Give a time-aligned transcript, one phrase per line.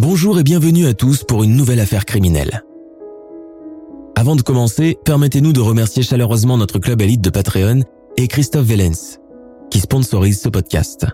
[0.00, 2.64] Bonjour et bienvenue à tous pour une nouvelle affaire criminelle.
[4.16, 7.82] Avant de commencer, permettez-nous de remercier chaleureusement notre club élite de Patreon
[8.16, 9.18] et Christophe Vellens,
[9.70, 11.06] qui sponsorise ce podcast.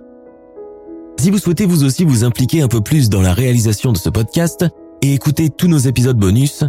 [1.19, 4.09] Si vous souhaitez vous aussi vous impliquer un peu plus dans la réalisation de ce
[4.09, 4.65] podcast
[5.03, 6.63] et écouter tous nos épisodes bonus,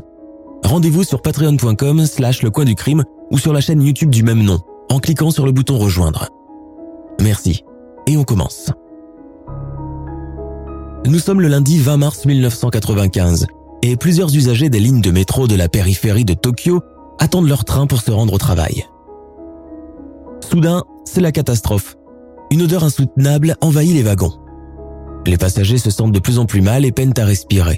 [0.64, 4.42] rendez-vous sur patreon.com slash le coin du crime ou sur la chaîne YouTube du même
[4.42, 4.58] nom
[4.90, 6.30] en cliquant sur le bouton rejoindre.
[7.22, 7.64] Merci.
[8.08, 8.72] Et on commence.
[11.06, 13.48] Nous sommes le lundi 20 mars 1995
[13.82, 16.82] et plusieurs usagers des lignes de métro de la périphérie de Tokyo
[17.20, 18.86] attendent leur train pour se rendre au travail.
[20.42, 21.96] Soudain, c'est la catastrophe.
[22.52, 24.34] Une odeur insoutenable envahit les wagons.
[25.26, 27.78] Les passagers se sentent de plus en plus mal et peinent à respirer.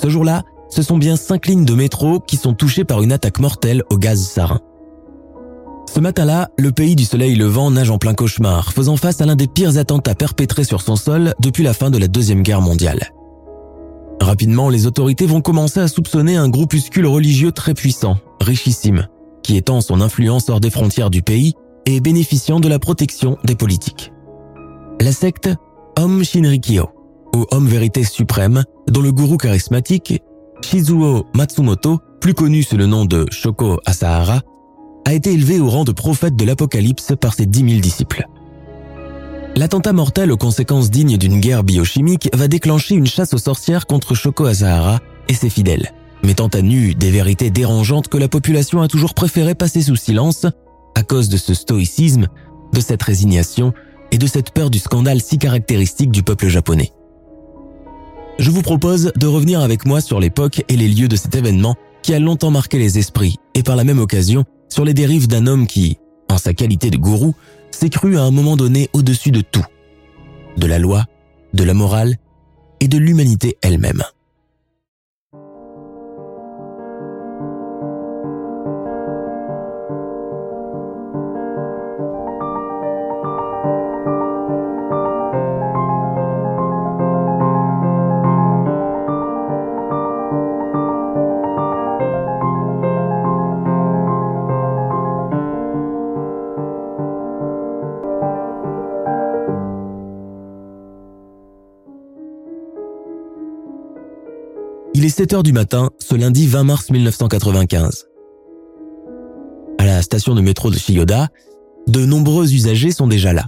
[0.00, 3.38] Ce jour-là, ce sont bien cinq lignes de métro qui sont touchées par une attaque
[3.38, 4.60] mortelle au gaz sarin.
[5.96, 9.34] Ce matin-là, le pays du soleil levant nage en plein cauchemar, faisant face à l'un
[9.34, 13.14] des pires attentats perpétrés sur son sol depuis la fin de la Deuxième Guerre mondiale.
[14.20, 19.08] Rapidement, les autorités vont commencer à soupçonner un groupuscule religieux très puissant, richissime,
[19.42, 21.54] qui étend son influence hors des frontières du pays
[21.86, 24.12] et bénéficiant de la protection des politiques.
[25.00, 25.48] La secte
[25.98, 26.90] Om Shinrikyo,
[27.34, 30.20] ou Homme Vérité Suprême, dont le gourou charismatique,
[30.62, 34.42] Shizuo Matsumoto, plus connu sous le nom de Shoko Asahara,
[35.06, 38.26] a été élevé au rang de prophète de l'Apocalypse par ses 10 000 disciples.
[39.54, 44.16] L'attentat mortel aux conséquences dignes d'une guerre biochimique va déclencher une chasse aux sorcières contre
[44.16, 45.92] Shoko Asahara et ses fidèles,
[46.24, 50.44] mettant à nu des vérités dérangeantes que la population a toujours préféré passer sous silence
[50.96, 52.26] à cause de ce stoïcisme,
[52.72, 53.72] de cette résignation
[54.10, 56.90] et de cette peur du scandale si caractéristique du peuple japonais.
[58.40, 61.76] Je vous propose de revenir avec moi sur l'époque et les lieux de cet événement
[62.02, 65.46] qui a longtemps marqué les esprits et par la même occasion sur les dérives d'un
[65.46, 67.34] homme qui, en sa qualité de gourou,
[67.70, 69.64] s'est cru à un moment donné au-dessus de tout.
[70.56, 71.04] De la loi,
[71.52, 72.16] de la morale
[72.80, 74.02] et de l'humanité elle-même.
[105.16, 108.06] Il est 7 heures du matin, ce lundi 20 mars 1995.
[109.78, 111.28] À la station de métro de Chiyoda,
[111.86, 113.46] de nombreux usagers sont déjà là.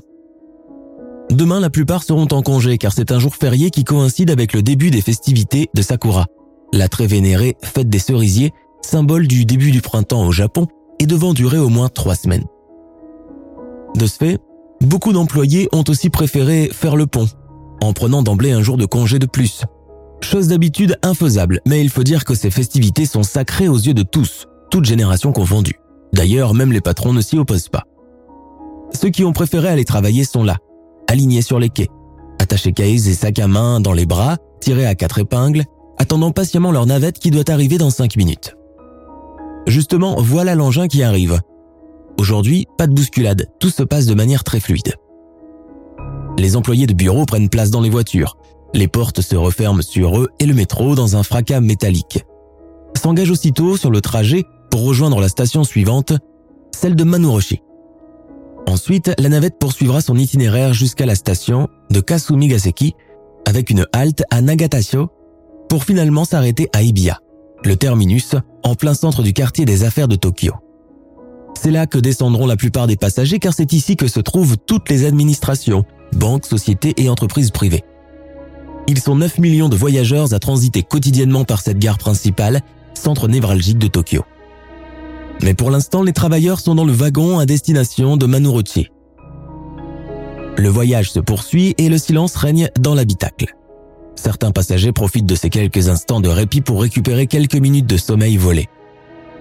[1.31, 4.63] Demain, la plupart seront en congé car c'est un jour férié qui coïncide avec le
[4.63, 6.27] début des festivités de Sakura,
[6.73, 10.69] la très vénérée fête des cerisiers, symbole du début du printemps au Japon
[11.01, 12.47] et devant durer au moins trois semaines.
[13.95, 14.39] De ce fait,
[14.81, 17.29] beaucoup d'employés ont aussi préféré faire le pont,
[17.83, 19.65] en prenant d'emblée un jour de congé de plus,
[20.21, 24.03] Chose d'habitude infaisable, mais il faut dire que ces festivités sont sacrées aux yeux de
[24.03, 25.79] tous, toutes générations confondues.
[26.13, 27.85] D'ailleurs, même les patrons ne s'y opposent pas.
[28.95, 30.57] Ceux qui ont préféré aller travailler sont là,
[31.09, 31.89] alignés sur les quais,
[32.41, 35.65] attachés caïs et sacs à main dans les bras, tirés à quatre épingles,
[35.99, 38.57] attendant patiemment leur navette qui doit arriver dans cinq minutes.
[39.67, 41.41] Justement, voilà l'engin qui arrive.
[42.19, 44.95] Aujourd'hui, pas de bousculade, tout se passe de manière très fluide.
[46.39, 48.37] Les employés de bureau prennent place dans les voitures,
[48.75, 52.25] les portes se referment sur eux et le métro dans un fracas métallique.
[52.97, 56.13] S'engage aussitôt sur le trajet pour rejoindre la station suivante,
[56.75, 57.63] celle de Manuroshi.
[58.67, 62.95] Ensuite, la navette poursuivra son itinéraire jusqu'à la station de Kasumigaseki
[63.47, 65.09] avec une halte à Nagatasho
[65.71, 67.19] pour finalement s'arrêter à Ibiya,
[67.65, 70.53] le terminus en plein centre du quartier des affaires de Tokyo.
[71.55, 74.91] C'est là que descendront la plupart des passagers car c'est ici que se trouvent toutes
[74.91, 77.85] les administrations, banques, sociétés et entreprises privées.
[78.91, 82.63] Ils sont 9 millions de voyageurs à transiter quotidiennement par cette gare principale,
[82.95, 84.25] centre névralgique de Tokyo.
[85.43, 88.89] Mais pour l'instant, les travailleurs sont dans le wagon à destination de Manurochi.
[90.57, 93.55] Le voyage se poursuit et le silence règne dans l'habitacle.
[94.17, 98.39] Certains passagers profitent de ces quelques instants de répit pour récupérer quelques minutes de sommeil
[98.39, 98.71] volé.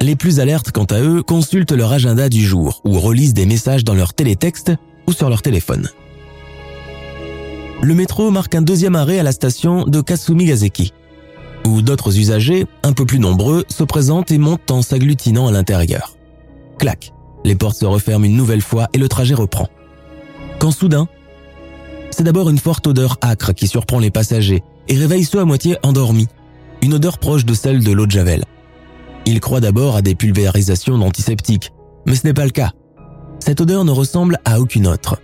[0.01, 3.85] Les plus alertes, quant à eux, consultent leur agenda du jour ou relisent des messages
[3.85, 4.73] dans leur télétexte
[5.07, 5.89] ou sur leur téléphone.
[7.81, 10.93] Le métro marque un deuxième arrêt à la station de Kasumi-Gazeki,
[11.65, 16.17] où d'autres usagers, un peu plus nombreux, se présentent et montent en s'agglutinant à l'intérieur.
[16.79, 17.13] Clac,
[17.45, 19.67] les portes se referment une nouvelle fois et le trajet reprend.
[20.59, 21.07] Quand soudain,
[22.09, 25.77] c'est d'abord une forte odeur âcre qui surprend les passagers et réveille ceux à moitié
[25.83, 26.27] endormis,
[26.81, 28.43] une odeur proche de celle de l'eau de Javel.
[29.25, 31.71] Ils croient d'abord à des pulvérisations d'antiseptiques,
[32.05, 32.71] mais ce n'est pas le cas.
[33.39, 35.19] Cette odeur ne ressemble à aucune autre.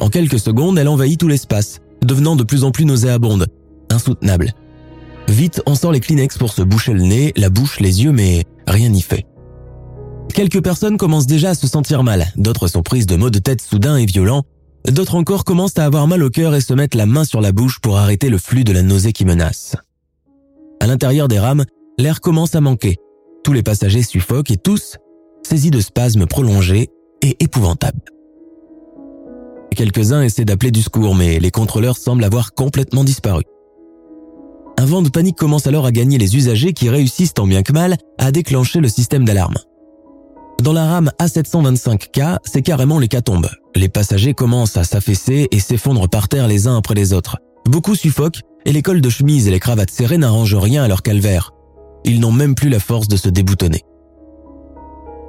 [0.00, 3.46] En quelques secondes, elle envahit tout l'espace, devenant de plus en plus nauséabonde,
[3.90, 4.52] insoutenable.
[5.28, 8.44] Vite, on sort les Kleenex pour se boucher le nez, la bouche, les yeux, mais
[8.66, 9.26] rien n'y fait.
[10.32, 13.62] Quelques personnes commencent déjà à se sentir mal, d'autres sont prises de maux de tête
[13.62, 14.42] soudains et violents,
[14.90, 17.52] d'autres encore commencent à avoir mal au cœur et se mettent la main sur la
[17.52, 19.76] bouche pour arrêter le flux de la nausée qui menace.
[20.80, 21.64] À l'intérieur des rames,
[21.98, 22.96] l'air commence à manquer.
[23.42, 24.96] Tous les passagers suffoquent et tous,
[25.42, 26.90] saisis de spasmes prolongés
[27.22, 28.02] et épouvantables.
[29.76, 33.42] Quelques-uns essaient d'appeler du secours, mais les contrôleurs semblent avoir complètement disparu.
[34.78, 37.74] Un vent de panique commence alors à gagner les usagers qui réussissent tant bien que
[37.74, 39.56] mal à déclencher le système d'alarme.
[40.62, 43.48] Dans la rame A725K, c'est carrément l'hécatombe.
[43.74, 47.36] Les passagers commencent à s'affaisser et s'effondrent par terre les uns après les autres.
[47.66, 51.02] Beaucoup suffoquent et les cols de chemise et les cravates serrées n'arrangent rien à leur
[51.02, 51.52] calvaire.
[52.06, 53.82] Ils n'ont même plus la force de se déboutonner.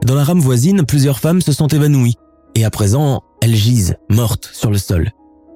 [0.05, 2.15] Dans la rame voisine, plusieurs femmes se sont évanouies
[2.55, 5.12] et à présent, elles gisent, mortes, sur le sol.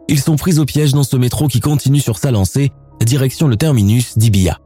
[0.08, 2.72] Ils sont pris au piège dans ce métro qui continue sur sa lancée,
[3.06, 4.60] direction le terminus d'Ibia.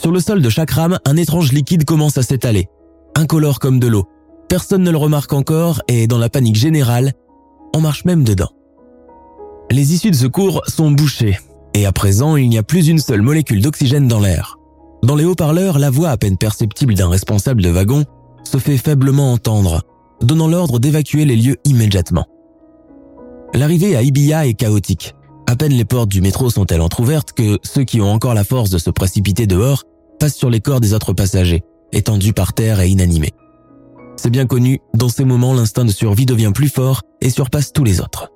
[0.00, 2.68] Sur le sol de chaque rame, un étrange liquide commence à s'étaler,
[3.16, 4.06] incolore comme de l'eau.
[4.48, 7.12] Personne ne le remarque encore et dans la panique générale,
[7.74, 8.50] on marche même dedans.
[9.70, 11.38] Les issues de secours sont bouchées
[11.74, 14.56] et à présent, il n'y a plus une seule molécule d'oxygène dans l'air.
[15.02, 18.04] Dans les haut-parleurs, la voix à peine perceptible d'un responsable de wagon
[18.44, 19.82] se fait faiblement entendre,
[20.22, 22.26] donnant l'ordre d'évacuer les lieux immédiatement.
[23.54, 25.14] L'arrivée à Ibiya est chaotique.
[25.46, 28.70] À peine les portes du métro sont-elles entrouvertes que ceux qui ont encore la force
[28.70, 29.84] de se précipiter dehors
[30.20, 31.62] passent sur les corps des autres passagers,
[31.92, 33.32] étendus par terre et inanimés.
[34.16, 37.84] C'est bien connu, dans ces moments l'instinct de survie devient plus fort et surpasse tous
[37.84, 38.30] les autres.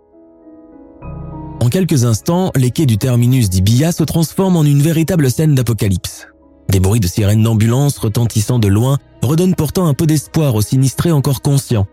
[1.60, 6.26] En quelques instants, les quais du terminus d'Ibia se transforment en une véritable scène d'apocalypse.
[6.72, 11.12] Des bruits de sirènes d'ambulance retentissant de loin redonnent pourtant un peu d'espoir aux sinistrés
[11.12, 11.86] encore conscients.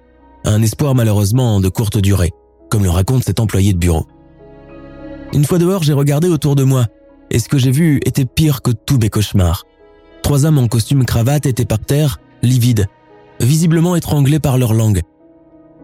[0.45, 2.31] Un espoir malheureusement de courte durée,
[2.69, 4.07] comme le raconte cet employé de bureau.
[5.33, 6.85] Une fois dehors, j'ai regardé autour de moi,
[7.29, 9.65] et ce que j'ai vu était pire que tous mes cauchemars.
[10.23, 12.87] Trois hommes en costume cravate étaient par terre, livides,
[13.41, 15.01] visiblement étranglés par leur langue.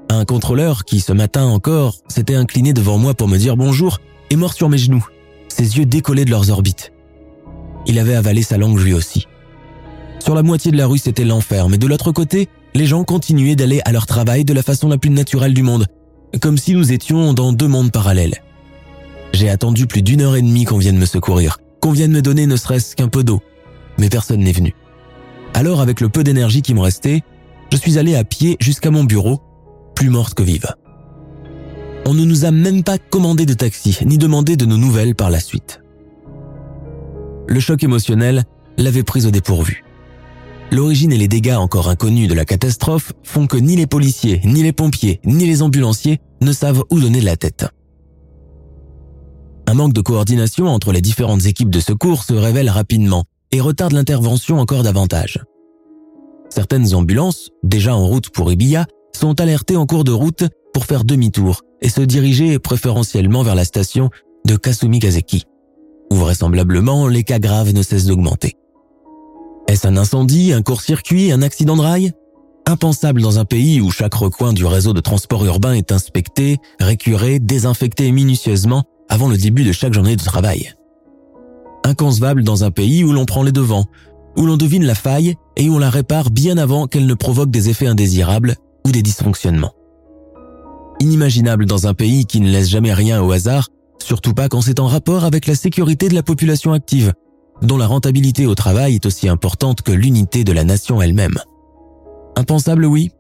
[0.08, 4.00] Un contrôleur qui, ce matin encore, s'était incliné devant moi pour me dire bonjour,
[4.30, 5.06] est mort sur mes genoux,
[5.50, 6.94] ses yeux décollés de leurs orbites.
[7.88, 9.28] Il avait avalé sa langue lui aussi.
[10.20, 13.56] Sur la moitié de la rue, c'était l'enfer, mais de l'autre côté, les gens continuaient
[13.56, 15.86] d'aller à leur travail de la façon la plus naturelle du monde,
[16.42, 18.42] comme si nous étions dans deux mondes parallèles.
[19.34, 22.48] J'ai attendu plus d'une heure et demie qu'on vienne me secourir, qu'on vienne me donner
[22.48, 23.42] ne serait-ce qu'un peu d'eau,
[23.98, 24.74] mais personne n'est venu.
[25.54, 27.22] Alors, avec le peu d'énergie qui me restait,
[27.72, 29.42] je suis allé à pied jusqu'à mon bureau,
[29.96, 30.68] plus morte que vive.
[32.06, 35.30] On ne nous a même pas commandé de taxi, ni demandé de nos nouvelles par
[35.30, 35.82] la suite.
[37.48, 38.44] Le choc émotionnel
[38.78, 39.84] l'avait prise au dépourvu.
[40.72, 44.64] L'origine et les dégâts encore inconnus de la catastrophe font que ni les policiers, ni
[44.64, 47.68] les pompiers, ni les ambulanciers ne savent où donner de la tête.
[49.68, 53.94] Un manque de coordination entre les différentes équipes de secours se révèle rapidement et retarde
[53.94, 55.40] l'intervention encore davantage.
[56.50, 58.86] Certaines ambulances, déjà en route pour Ibiya,
[59.16, 63.66] sont alertées en cours de route pour faire demi-tour et se diriger préférentiellement vers la
[63.66, 64.10] station
[64.46, 65.46] de Kasumi Kazeki
[66.12, 68.56] où vraisemblablement les cas graves ne cessent d'augmenter.
[69.68, 72.12] Est-ce un incendie, un court-circuit, un accident de rail?
[72.68, 77.40] Impensable dans un pays où chaque recoin du réseau de transport urbain est inspecté, récuré,
[77.40, 80.74] désinfecté minutieusement avant le début de chaque journée de travail.
[81.84, 83.86] Inconcevable dans un pays où l'on prend les devants,
[84.36, 87.52] où l'on devine la faille et où on la répare bien avant qu'elle ne provoque
[87.52, 89.74] des effets indésirables ou des dysfonctionnements.
[91.00, 93.70] Inimaginable dans un pays qui ne laisse jamais rien au hasard
[94.06, 97.12] surtout pas quand c'est en rapport avec la sécurité de la population active,
[97.62, 101.40] dont la rentabilité au travail est aussi importante que l'unité de la nation elle-même.
[102.36, 103.12] Impensable, oui,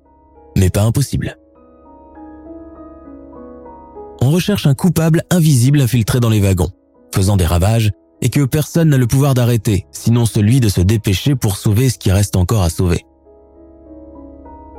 [0.56, 1.38] mais pas impossible.
[4.22, 6.70] On recherche un coupable invisible infiltré dans les wagons,
[7.13, 11.36] faisant des ravages, et que personne n'a le pouvoir d'arrêter, sinon celui de se dépêcher
[11.36, 13.06] pour sauver ce qui reste encore à sauver.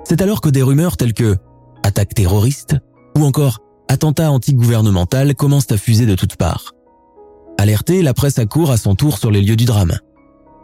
[0.05, 1.37] C'est alors que des rumeurs telles que
[1.83, 2.77] attaque terroriste
[3.17, 6.73] ou encore attentats anti-gouvernementaux commencent à fuser de toutes parts.
[7.59, 9.99] Alertée, la presse accourt à son tour sur les lieux du drame.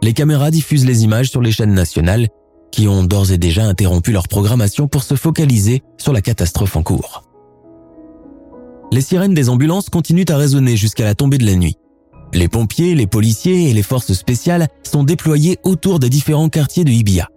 [0.01, 2.27] Les caméras diffusent les images sur les chaînes nationales
[2.71, 6.83] qui ont d'ores et déjà interrompu leur programmation pour se focaliser sur la catastrophe en
[6.83, 7.23] cours.
[8.91, 11.77] Les sirènes des ambulances continuent à résonner jusqu'à la tombée de la nuit.
[12.33, 16.91] Les pompiers, les policiers et les forces spéciales sont déployés autour des différents quartiers de
[16.91, 17.29] Hibiya.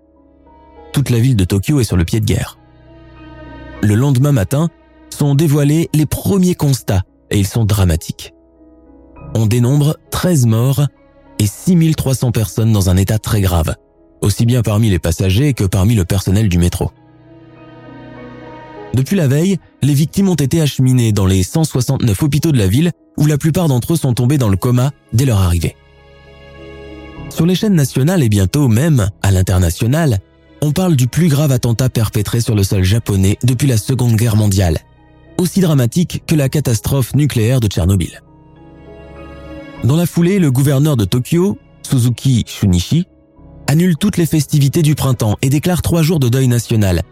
[0.93, 2.59] Toute la ville de Tokyo est sur le pied de guerre.
[3.83, 4.71] Le lendemain matin,
[5.17, 8.35] sont dévoilés les premiers constats et ils sont dramatiques.
[9.35, 10.87] On dénombre 13 morts
[11.39, 13.75] et 6300 personnes dans un état très grave,
[14.21, 16.91] aussi bien parmi les passagers que parmi le personnel du métro.
[18.95, 22.93] Depuis la veille, les victimes ont été acheminées dans les 169 hôpitaux de la ville
[23.19, 25.77] où la plupart d'entre eux sont tombés dans le coma dès leur arrivée.
[27.31, 30.19] Sur les chaînes nationales et bientôt même à l'international,
[30.63, 34.37] on parle du plus grave attentat perpétré sur le sol japonais depuis la Seconde Guerre
[34.37, 34.79] mondiale,
[35.39, 38.23] aussi dramatique que la catastrophe nucléaire de Tchernobyl.
[39.85, 43.07] Dans la foulée, le gouverneur de Tokyo, Suzuki Shunichi,
[43.69, 47.03] annule toutes les festivités du printemps et déclare trois jours de deuil national,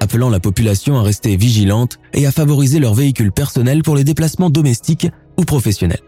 [0.00, 4.50] appelant la population à rester vigilante et à favoriser leurs véhicules personnels pour les déplacements
[4.50, 5.08] domestiques
[5.38, 6.02] ou professionnels.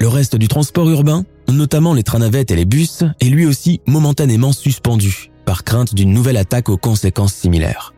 [0.00, 4.52] Le reste du transport urbain, notamment les trains-navettes et les bus, est lui aussi momentanément
[4.52, 7.95] suspendu, par crainte d'une nouvelle attaque aux conséquences similaires.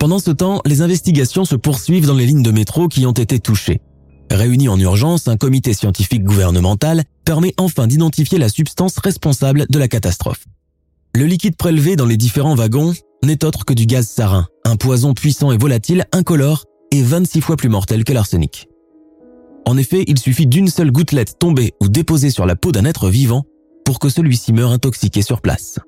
[0.00, 3.38] Pendant ce temps, les investigations se poursuivent dans les lignes de métro qui ont été
[3.38, 3.82] touchées.
[4.30, 9.88] Réuni en urgence, un comité scientifique gouvernemental permet enfin d'identifier la substance responsable de la
[9.88, 10.46] catastrophe.
[11.14, 15.12] Le liquide prélevé dans les différents wagons n'est autre que du gaz sarin, un poison
[15.12, 18.68] puissant et volatile, incolore et 26 fois plus mortel que l'arsenic.
[19.66, 23.10] En effet, il suffit d'une seule gouttelette tombée ou déposée sur la peau d'un être
[23.10, 23.44] vivant
[23.84, 25.78] pour que celui-ci meure intoxiqué sur place.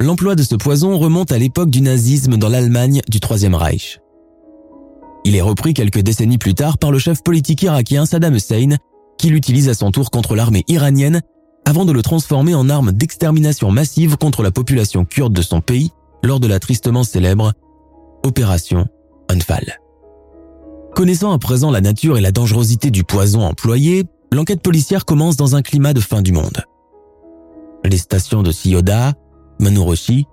[0.00, 4.00] L'emploi de ce poison remonte à l'époque du nazisme dans l'Allemagne du Troisième Reich.
[5.24, 8.76] Il est repris quelques décennies plus tard par le chef politique irakien Saddam Hussein,
[9.18, 11.20] qui l'utilise à son tour contre l'armée iranienne
[11.64, 15.92] avant de le transformer en arme d'extermination massive contre la population kurde de son pays
[16.24, 17.52] lors de la tristement célèbre
[18.24, 18.86] Opération
[19.32, 19.78] Anfal.
[20.94, 25.54] Connaissant à présent la nature et la dangerosité du poison employé, l'enquête policière commence dans
[25.54, 26.64] un climat de fin du monde.
[27.84, 28.52] Les stations de
[29.62, 30.26] Chiyoda, Manuroshi,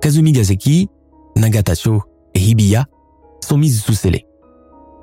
[0.00, 0.88] Kazumigaseki,
[1.36, 2.02] Nagatacho
[2.34, 2.86] et Hibiya
[3.46, 4.26] sont mises sous scellé.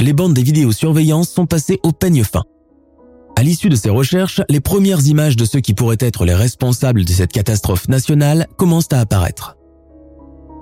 [0.02, 2.44] Les bandes des vidéosurveillance sont passées au peigne fin.
[3.36, 7.06] À l'issue de ces recherches, les premières images de ceux qui pourraient être les responsables
[7.06, 9.56] de cette catastrophe nationale commencent à apparaître.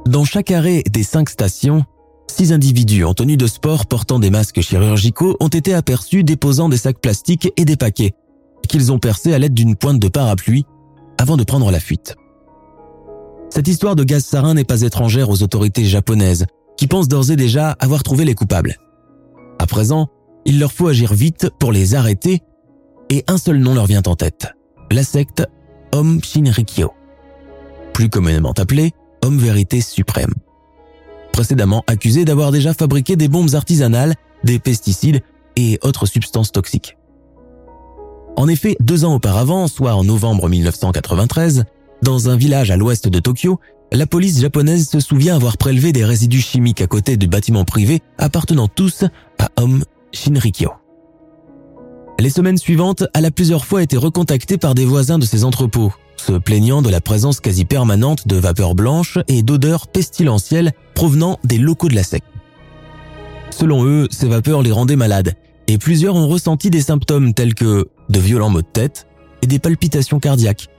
[0.05, 1.83] Dans chaque arrêt des cinq stations,
[2.27, 6.77] six individus en tenue de sport portant des masques chirurgicaux ont été aperçus déposant des
[6.77, 8.13] sacs plastiques et des paquets
[8.67, 10.65] qu'ils ont percés à l'aide d'une pointe de parapluie
[11.17, 12.15] avant de prendre la fuite.
[13.49, 16.45] Cette histoire de gaz sarin n'est pas étrangère aux autorités japonaises,
[16.77, 18.77] qui pensent d'ores et déjà avoir trouvé les coupables.
[19.59, 20.07] À présent,
[20.45, 22.41] il leur faut agir vite pour les arrêter,
[23.09, 24.47] et un seul nom leur vient en tête,
[24.91, 25.43] la secte
[25.93, 26.91] Om Shinrikyo,
[27.93, 28.91] plus communément appelée
[29.23, 30.33] Homme Vérité Suprême.
[31.31, 35.21] Précédemment accusé d'avoir déjà fabriqué des bombes artisanales, des pesticides
[35.55, 36.97] et autres substances toxiques.
[38.35, 41.63] En effet, deux ans auparavant, soit en novembre 1993,
[42.01, 43.59] dans un village à l'ouest de Tokyo,
[43.91, 48.01] la police japonaise se souvient avoir prélevé des résidus chimiques à côté de bâtiments privés
[48.17, 49.05] appartenant tous
[49.39, 50.71] à Om Shinrikyo.
[52.19, 55.93] Les semaines suivantes, elle a plusieurs fois été recontactée par des voisins de ses entrepôts,
[56.17, 61.57] se plaignant de la présence quasi permanente de vapeurs blanches et d'odeurs pestilentielles provenant des
[61.57, 62.27] locaux de la secte.
[63.51, 65.35] Selon eux, ces vapeurs les rendaient malades,
[65.67, 69.07] et plusieurs ont ressenti des symptômes tels que de violents maux de tête
[69.41, 70.69] et des palpitations cardiaques,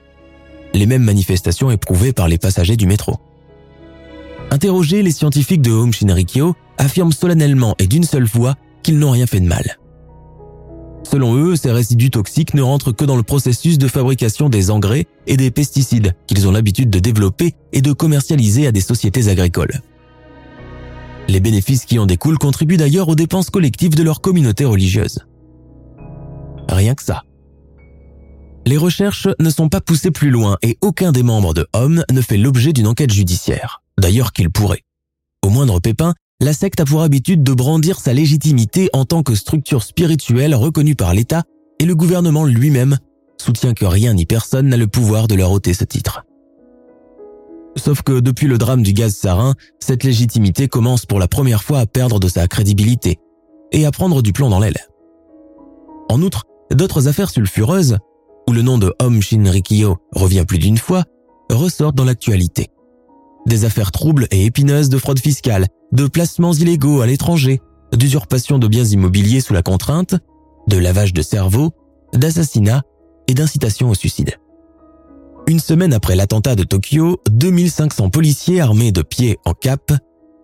[0.78, 3.16] les mêmes manifestations éprouvées par les passagers du métro.
[4.50, 9.26] Interrogés, les scientifiques de Home Shinrikyo affirment solennellement et d'une seule voix qu'ils n'ont rien
[9.26, 9.78] fait de mal.
[11.04, 15.06] Selon eux, ces résidus toxiques ne rentrent que dans le processus de fabrication des engrais
[15.26, 19.80] et des pesticides qu'ils ont l'habitude de développer et de commercialiser à des sociétés agricoles.
[21.28, 25.26] Les bénéfices qui en découlent contribuent d'ailleurs aux dépenses collectives de leur communauté religieuse.
[26.68, 27.22] Rien que ça.
[28.68, 32.20] Les recherches ne sont pas poussées plus loin et aucun des membres de Homme ne
[32.20, 33.80] fait l'objet d'une enquête judiciaire.
[33.98, 34.82] D'ailleurs qu'il pourrait.
[35.42, 39.34] Au moindre pépin, la secte a pour habitude de brandir sa légitimité en tant que
[39.34, 41.44] structure spirituelle reconnue par l'État
[41.78, 42.98] et le gouvernement lui-même
[43.38, 46.26] soutient que rien ni personne n'a le pouvoir de leur ôter ce titre.
[47.74, 51.78] Sauf que depuis le drame du gaz sarin, cette légitimité commence pour la première fois
[51.78, 53.16] à perdre de sa crédibilité
[53.72, 54.86] et à prendre du plomb dans l'aile.
[56.10, 57.96] En outre, d'autres affaires sulfureuses
[58.48, 61.04] où le nom de Om Shinrikyo revient plus d'une fois,
[61.50, 62.68] ressortent dans l'actualité.
[63.46, 67.60] Des affaires troubles et épineuses de fraude fiscale, de placements illégaux à l'étranger,
[67.92, 70.14] d'usurpation de biens immobiliers sous la contrainte,
[70.66, 71.72] de lavage de cerveau,
[72.14, 72.82] d'assassinat
[73.26, 74.38] et d'incitation au suicide.
[75.46, 79.92] Une semaine après l'attentat de Tokyo, 2500 policiers armés de pieds en cap,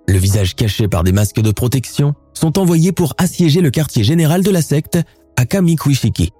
[0.08, 4.42] le visage caché par des masques de protection, sont envoyés pour assiéger le quartier général
[4.42, 4.98] de la secte
[5.38, 6.32] à Kamikuishiki,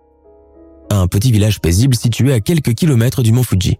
[1.00, 3.78] un petit village paisible situé à quelques kilomètres du mont Fuji.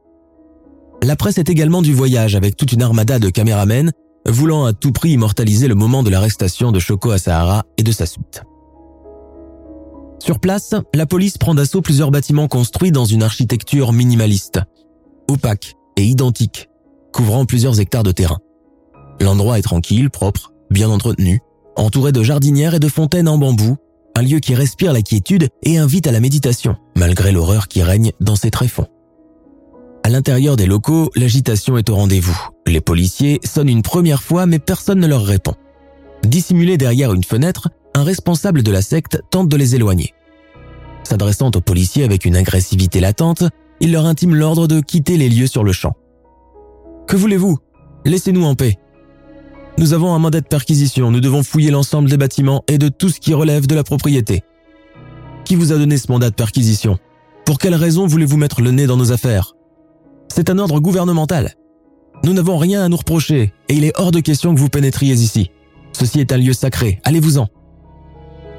[1.02, 3.90] La presse est également du voyage avec toute une armada de caméramens
[4.26, 8.06] voulant à tout prix immortaliser le moment de l'arrestation de Shoko Asahara et de sa
[8.06, 8.42] suite.
[10.18, 14.60] Sur place, la police prend d'assaut plusieurs bâtiments construits dans une architecture minimaliste,
[15.28, 16.70] opaque et identique,
[17.12, 18.38] couvrant plusieurs hectares de terrain.
[19.20, 21.40] L'endroit est tranquille, propre, bien entretenu,
[21.76, 23.76] entouré de jardinières et de fontaines en bambou,
[24.16, 28.12] un lieu qui respire la quiétude et invite à la méditation, malgré l'horreur qui règne
[28.20, 28.86] dans ses tréfonds.
[30.04, 32.38] À l'intérieur des locaux, l'agitation est au rendez-vous.
[32.66, 35.54] Les policiers sonnent une première fois mais personne ne leur répond.
[36.24, 40.14] Dissimulé derrière une fenêtre, un responsable de la secte tente de les éloigner.
[41.04, 43.44] S'adressant aux policiers avec une agressivité latente,
[43.80, 45.94] il leur intime l'ordre de quitter les lieux sur le champ.
[47.06, 47.58] Que voulez-vous?
[48.04, 48.78] Laissez-nous en paix.
[49.76, 53.08] Nous avons un mandat de perquisition, nous devons fouiller l'ensemble des bâtiments et de tout
[53.08, 54.42] ce qui relève de la propriété.
[55.44, 56.98] Qui vous a donné ce mandat de perquisition?
[57.44, 59.54] Pour quelle raison voulez-vous mettre le nez dans nos affaires?
[60.28, 61.54] C'est un ordre gouvernemental.
[62.22, 65.14] Nous n'avons rien à nous reprocher et il est hors de question que vous pénétriez
[65.14, 65.50] ici.
[65.92, 67.48] Ceci est un lieu sacré, allez-vous-en.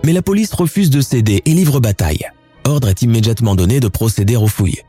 [0.04, 2.28] Mais la police refuse de céder et livre bataille.
[2.66, 4.82] Ordre est immédiatement donné de procéder aux fouilles.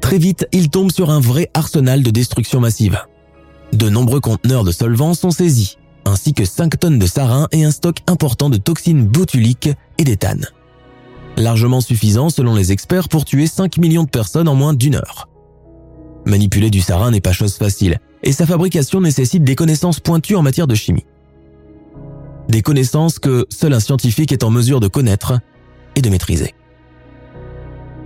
[0.00, 2.98] Très vite, il tombe sur un vrai arsenal de destruction massive.
[3.74, 7.72] De nombreux conteneurs de solvants sont saisis, ainsi que 5 tonnes de sarin et un
[7.72, 10.46] stock important de toxines botuliques et d'éthane.
[11.36, 15.28] Largement suffisant selon les experts pour tuer 5 millions de personnes en moins d'une heure.
[16.24, 20.42] Manipuler du sarin n'est pas chose facile, et sa fabrication nécessite des connaissances pointues en
[20.42, 21.04] matière de chimie.
[22.48, 25.40] Des connaissances que seul un scientifique est en mesure de connaître
[25.96, 26.54] et de maîtriser.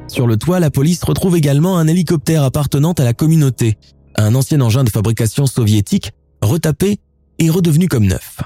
[0.07, 3.77] Sur le toit, la police retrouve également un hélicoptère appartenant à la communauté,
[4.24, 6.98] un ancien engin de fabrication soviétique, retapé
[7.38, 8.40] et redevenu comme neuf.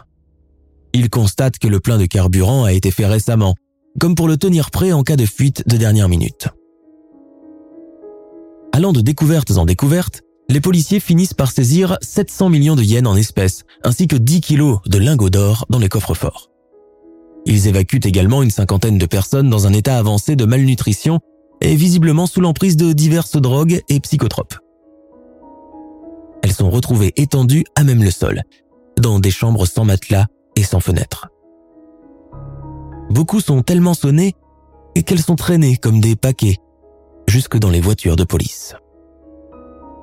[0.93, 3.55] Il constate que le plein de carburant a été fait récemment,
[3.99, 6.49] comme pour le tenir prêt en cas de fuite de dernière minute.
[8.73, 13.17] Allant de découvertes en découvertes, les policiers finissent par saisir 700 millions de yens en
[13.17, 16.51] espèces, ainsi que 10 kilos de lingots d'or dans les coffres forts.
[17.47, 21.21] Ils évacuent également une cinquantaine de personnes dans un état avancé de malnutrition
[21.61, 24.55] et visiblement sous l'emprise de diverses drogues et psychotropes.
[26.43, 28.43] Elles sont retrouvées étendues à même le sol,
[28.99, 30.27] dans des chambres sans matelas
[30.57, 31.29] et sans fenêtres.
[33.11, 34.35] Beaucoup sont tellement sonnées
[35.03, 36.59] qu'elles sont traînées comme des paquets
[37.29, 38.75] jusque dans les voitures de police.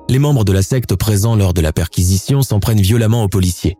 [0.08, 3.76] Les membres de la secte présents lors de la perquisition s'en prennent violemment aux policiers,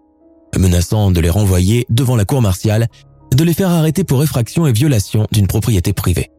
[0.56, 2.88] menaçant de les renvoyer devant la cour martiale,
[3.34, 6.30] de les faire arrêter pour effraction et violation d'une propriété privée.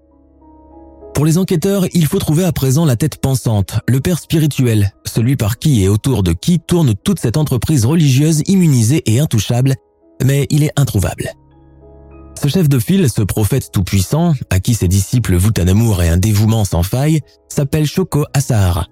[1.14, 5.36] Pour les enquêteurs, il faut trouver à présent la tête pensante, le père spirituel, celui
[5.36, 9.76] par qui et autour de qui tourne toute cette entreprise religieuse immunisée et intouchable,
[10.24, 11.32] mais il est introuvable.
[12.42, 16.10] Ce chef de file, ce prophète tout-puissant, à qui ses disciples vouent un amour et
[16.10, 17.20] un dévouement sans faille,
[17.50, 18.88] s'appelle Shoko Asahara.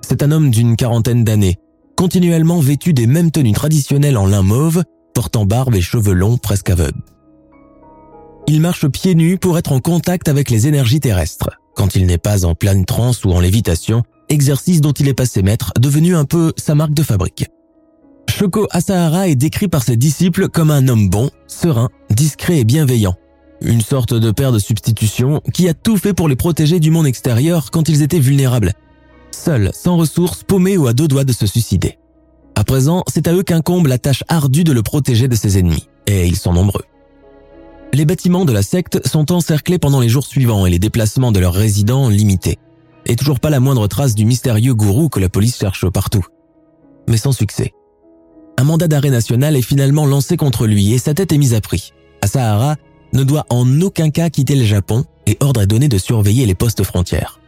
[0.00, 1.58] C'est un homme d'une quarantaine d'années,
[1.96, 4.82] continuellement vêtu des mêmes tenues traditionnelles en lin mauve,
[5.14, 7.02] portant barbe et cheveux longs presque aveugles.
[8.48, 12.18] Il marche pieds nus pour être en contact avec les énergies terrestres, quand il n'est
[12.18, 16.24] pas en pleine transe ou en lévitation, exercice dont il est passé maître, devenu un
[16.24, 17.46] peu sa marque de fabrique.
[18.28, 23.14] Shoko Asahara est décrit par ses disciples comme un homme bon, serein, discret et bienveillant.
[23.60, 27.06] Une sorte de père de substitution qui a tout fait pour les protéger du monde
[27.06, 28.72] extérieur quand ils étaient vulnérables.
[29.30, 31.98] Seuls, sans ressources, paumés ou à deux doigts de se suicider.
[32.54, 35.88] À présent, c'est à eux qu'incombe la tâche ardue de le protéger de ses ennemis.
[36.06, 36.82] Et ils sont nombreux.
[37.94, 41.40] Les bâtiments de la secte sont encerclés pendant les jours suivants et les déplacements de
[41.40, 42.58] leurs résidents limités.
[43.04, 46.24] Et toujours pas la moindre trace du mystérieux gourou que la police cherche partout.
[47.06, 47.72] Mais sans succès.
[48.56, 51.60] Un mandat d'arrêt national est finalement lancé contre lui et sa tête est mise à
[51.60, 51.92] prix.
[52.22, 52.76] Asahara
[53.12, 56.54] ne doit en aucun cas quitter le Japon et ordre est donné de surveiller les
[56.54, 57.40] postes frontières.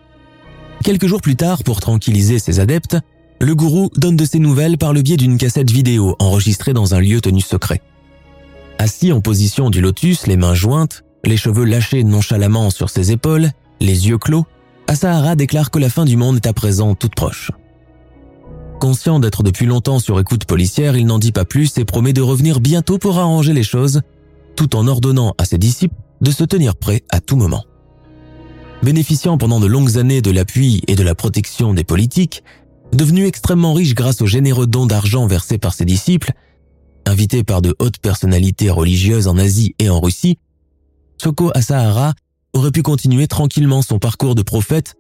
[0.83, 2.99] Quelques jours plus tard, pour tranquilliser ses adeptes,
[3.41, 7.01] le gourou donne de ses nouvelles par le biais d'une cassette vidéo enregistrée dans un
[7.01, 7.81] lieu tenu secret.
[8.85, 13.49] Assis en position du lotus, les mains jointes, les cheveux lâchés nonchalamment sur ses épaules,
[13.81, 14.45] les yeux clos,
[14.89, 17.51] Asahara déclare que la fin du monde est à présent toute proche.
[18.81, 22.21] Conscient d'être depuis longtemps sur écoute policière, il n'en dit pas plus et promet de
[22.21, 24.03] revenir bientôt pour arranger les choses,
[24.55, 27.65] tout en ordonnant à ses disciples de se tenir prêts à tout moment.
[28.83, 32.45] Bénéficiant pendant de longues années de l'appui et de la protection des politiques,
[32.93, 36.35] devenu extrêmement riche grâce aux généreux dons d'argent versés par ses disciples,
[37.07, 40.39] invité par de hautes personnalités religieuses en Asie et en Russie,
[41.23, 42.15] Shoko Asahara
[42.53, 44.95] aurait pu continuer tranquillement son parcours de prophète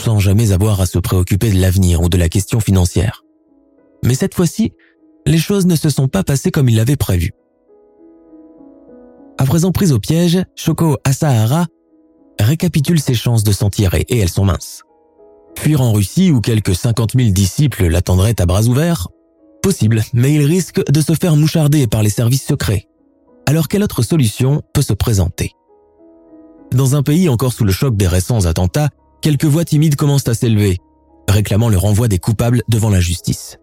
[0.00, 3.24] sans jamais avoir à se préoccuper de l'avenir ou de la question financière.
[4.04, 4.72] Mais cette fois-ci,
[5.26, 7.32] les choses ne se sont pas passées comme il l'avait prévu.
[9.38, 11.66] À présent prise au piège, Shoko Asahara
[12.40, 14.82] récapitule ses chances de s'en tirer et elles sont minces.
[15.58, 19.08] Fuir en Russie où quelques 50 000 disciples l'attendraient à bras ouverts
[19.68, 22.88] Possible, mais il risque de se faire moucharder par les services secrets.
[23.44, 25.52] Alors quelle autre solution peut se présenter?
[26.72, 28.88] Dans un pays encore sous le choc des récents attentats,
[29.20, 30.78] quelques voix timides commencent à s'élever,
[31.28, 33.58] réclamant le renvoi des coupables devant la justice.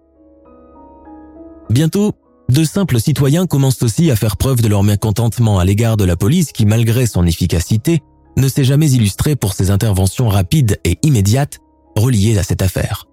[1.72, 2.12] Bientôt,
[2.50, 6.16] de simples citoyens commencent aussi à faire preuve de leur mécontentement à l'égard de la
[6.16, 8.04] police qui, malgré son efficacité,
[8.38, 11.58] ne s'est jamais illustrée pour ses interventions rapides et immédiates
[11.96, 13.08] reliées à cette affaire.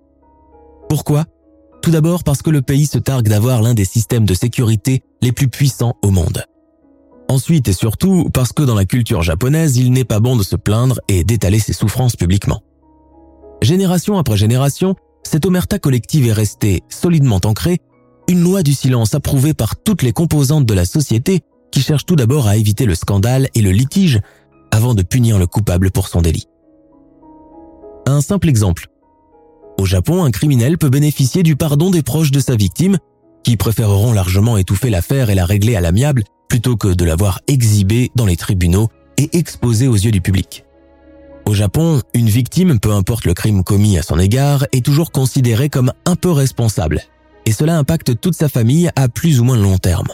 [0.90, 1.24] Pourquoi?
[1.82, 5.32] Tout d'abord parce que le pays se targue d'avoir l'un des systèmes de sécurité les
[5.32, 6.44] plus puissants au monde.
[7.28, 10.54] Ensuite et surtout parce que dans la culture japonaise, il n'est pas bon de se
[10.54, 12.62] plaindre et d'étaler ses souffrances publiquement.
[13.62, 17.78] Génération après génération, cette omerta collective est restée solidement ancrée
[18.28, 21.40] une loi du silence approuvée par toutes les composantes de la société
[21.72, 24.20] qui cherche tout d'abord à éviter le scandale et le litige
[24.70, 26.46] avant de punir le coupable pour son délit.
[28.06, 28.91] Un simple exemple.
[29.82, 32.98] Au Japon, un criminel peut bénéficier du pardon des proches de sa victime,
[33.42, 38.12] qui préféreront largement étouffer l'affaire et la régler à l'amiable plutôt que de l'avoir exhibée
[38.14, 40.64] dans les tribunaux et exposée aux yeux du public.
[41.46, 45.68] Au Japon, une victime, peu importe le crime commis à son égard, est toujours considérée
[45.68, 47.00] comme un peu responsable
[47.44, 50.12] et cela impacte toute sa famille à plus ou moins long terme.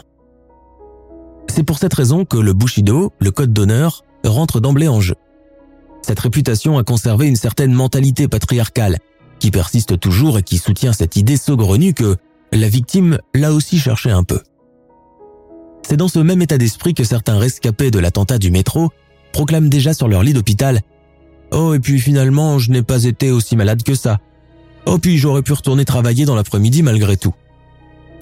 [1.47, 5.15] C'est pour cette raison que le Bushido, le code d'honneur, rentre d'emblée en jeu.
[6.01, 8.97] Cette réputation a conservé une certaine mentalité patriarcale
[9.39, 12.17] qui persiste toujours et qui soutient cette idée saugrenue que
[12.51, 14.41] la victime l'a aussi cherché un peu.
[15.87, 18.89] C'est dans ce même état d'esprit que certains rescapés de l'attentat du métro
[19.31, 20.75] proclament déjà sur leur lit d'hôpital⁇
[21.51, 24.19] Oh et puis finalement je n'ai pas été aussi malade que ça,
[24.85, 27.33] Oh puis j'aurais pu retourner travailler dans l'après-midi malgré tout.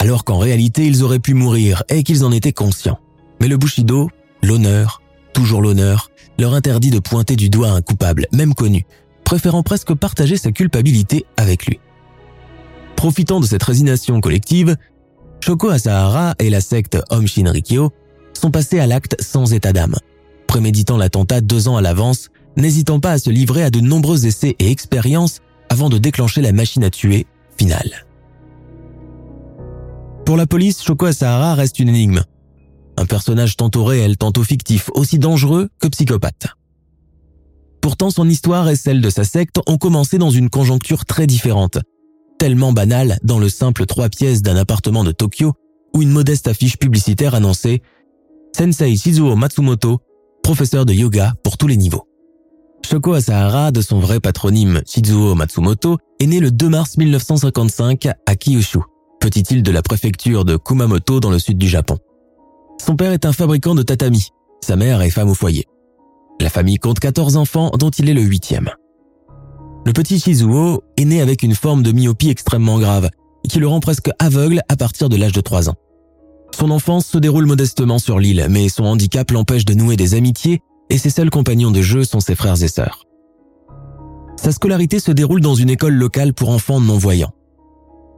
[0.00, 2.98] Alors qu'en réalité ils auraient pu mourir et qu'ils en étaient conscients.
[3.40, 4.10] Mais le Bushido,
[4.42, 5.02] l'honneur,
[5.32, 8.86] toujours l'honneur, leur interdit de pointer du doigt un coupable, même connu,
[9.28, 11.80] préférant presque partager sa culpabilité avec lui.
[12.96, 14.74] Profitant de cette résignation collective,
[15.44, 17.90] Shoko Asahara et la secte Om Shinrikyo
[18.32, 19.96] sont passés à l'acte sans état d'âme,
[20.46, 24.56] préméditant l'attentat deux ans à l'avance, n'hésitant pas à se livrer à de nombreux essais
[24.58, 27.26] et expériences avant de déclencher la machine à tuer
[27.58, 28.06] finale.
[30.24, 32.22] Pour la police, Shoko Asahara reste une énigme.
[32.96, 36.57] Un personnage tantôt réel, tantôt fictif, aussi dangereux que psychopathe.
[37.88, 41.78] Pourtant, son histoire et celle de sa secte ont commencé dans une conjoncture très différente,
[42.38, 45.54] tellement banale dans le simple trois pièces d'un appartement de Tokyo
[45.96, 47.80] où une modeste affiche publicitaire annonçait
[48.54, 50.00] Sensei Shizuo Matsumoto,
[50.42, 52.06] professeur de yoga pour tous les niveaux.
[52.84, 58.36] Shoko Asahara, de son vrai patronyme Shizuo Matsumoto, est né le 2 mars 1955 à
[58.36, 58.80] Kyushu,
[59.18, 61.96] petite île de la préfecture de Kumamoto dans le sud du Japon.
[62.84, 64.28] Son père est un fabricant de tatami,
[64.60, 65.64] sa mère est femme au foyer.
[66.40, 68.70] La famille compte 14 enfants dont il est le huitième.
[69.84, 73.08] Le petit Shizuo est né avec une forme de myopie extrêmement grave
[73.48, 75.76] qui le rend presque aveugle à partir de l'âge de 3 ans.
[76.54, 80.60] Son enfance se déroule modestement sur l'île, mais son handicap l'empêche de nouer des amitiés
[80.90, 83.04] et ses seuls compagnons de jeu sont ses frères et sœurs.
[84.36, 87.32] Sa scolarité se déroule dans une école locale pour enfants non-voyants.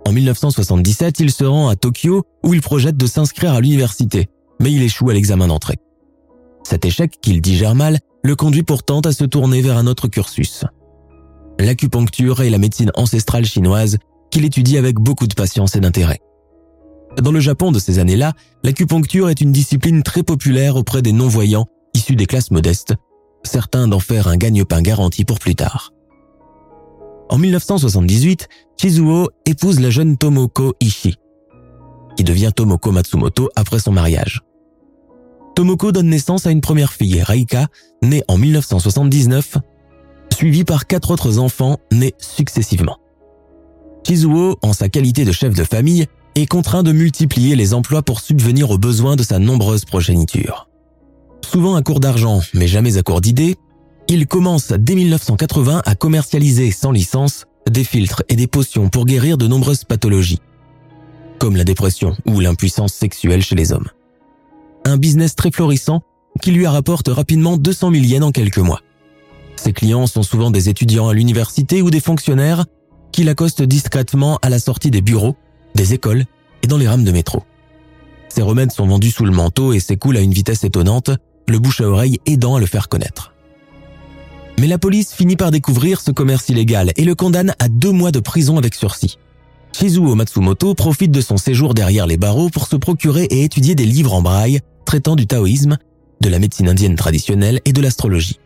[0.06, 4.28] En 1977, il se rend à Tokyo où il projette de s'inscrire à l'université,
[4.61, 5.78] mais il échoue à l'examen d'entrée.
[6.62, 10.64] Cet échec, qu'il digère mal, le conduit pourtant à se tourner vers un autre cursus.
[11.59, 13.98] L'acupuncture et la médecine ancestrale chinoise
[14.30, 16.20] qu'il étudie avec beaucoup de patience et d'intérêt.
[17.20, 21.66] Dans le Japon de ces années-là, l'acupuncture est une discipline très populaire auprès des non-voyants
[21.94, 22.94] issus des classes modestes,
[23.42, 25.92] certains d'en faire un gagne-pain garanti pour plus tard.
[27.28, 31.16] En 1978, Chizuo épouse la jeune Tomoko Ishii,
[32.16, 34.40] qui devient Tomoko Matsumoto après son mariage.
[35.54, 37.66] Tomoko donne naissance à une première fille, Reika,
[38.02, 39.58] née en 1979,
[40.34, 42.98] suivie par quatre autres enfants nés successivement.
[44.06, 48.20] Chizuo, en sa qualité de chef de famille, est contraint de multiplier les emplois pour
[48.20, 50.68] subvenir aux besoins de sa nombreuse progéniture.
[51.44, 53.56] Souvent à court d'argent, mais jamais à court d'idées,
[54.08, 59.36] il commence dès 1980 à commercialiser sans licence des filtres et des potions pour guérir
[59.36, 60.40] de nombreuses pathologies,
[61.38, 63.88] comme la dépression ou l'impuissance sexuelle chez les hommes.
[64.90, 66.03] Un business très florissant
[66.42, 68.81] qui lui rapporte rapidement 200 000 yens en quelques mois.
[69.55, 72.64] Ses clients sont souvent des étudiants à l'université ou des fonctionnaires
[73.12, 75.37] qui l'accostent discrètement à la sortie des bureaux,
[75.76, 76.24] des écoles
[76.64, 77.44] et dans les rames de métro.
[78.31, 81.11] Ces remèdes sont vendus sous le manteau et s'écoulent à une vitesse étonnante
[81.46, 83.33] le bouche à oreille aidant à le faire connaître.
[84.59, 88.11] Mais la police finit par découvrir ce commerce illégal et le condamne à deux mois
[88.11, 89.18] de prison avec sursis.
[89.72, 93.87] Shizuo Matsumoto profite de son séjour derrière les barreaux pour se procurer et étudier des
[93.87, 95.79] livres en braille traitant du taoïsme,
[96.21, 98.38] de la médecine indienne traditionnelle et de l'astrologie.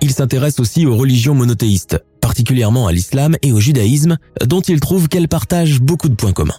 [0.00, 5.08] Il s'intéresse aussi aux religions monothéistes, particulièrement à l'islam et au judaïsme, dont il trouve
[5.08, 6.58] qu'elles partagent beaucoup de points communs.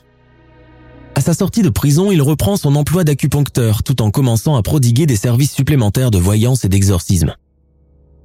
[1.15, 5.05] À sa sortie de prison, il reprend son emploi d'acupuncteur tout en commençant à prodiguer
[5.05, 7.35] des services supplémentaires de voyance et d'exorcisme.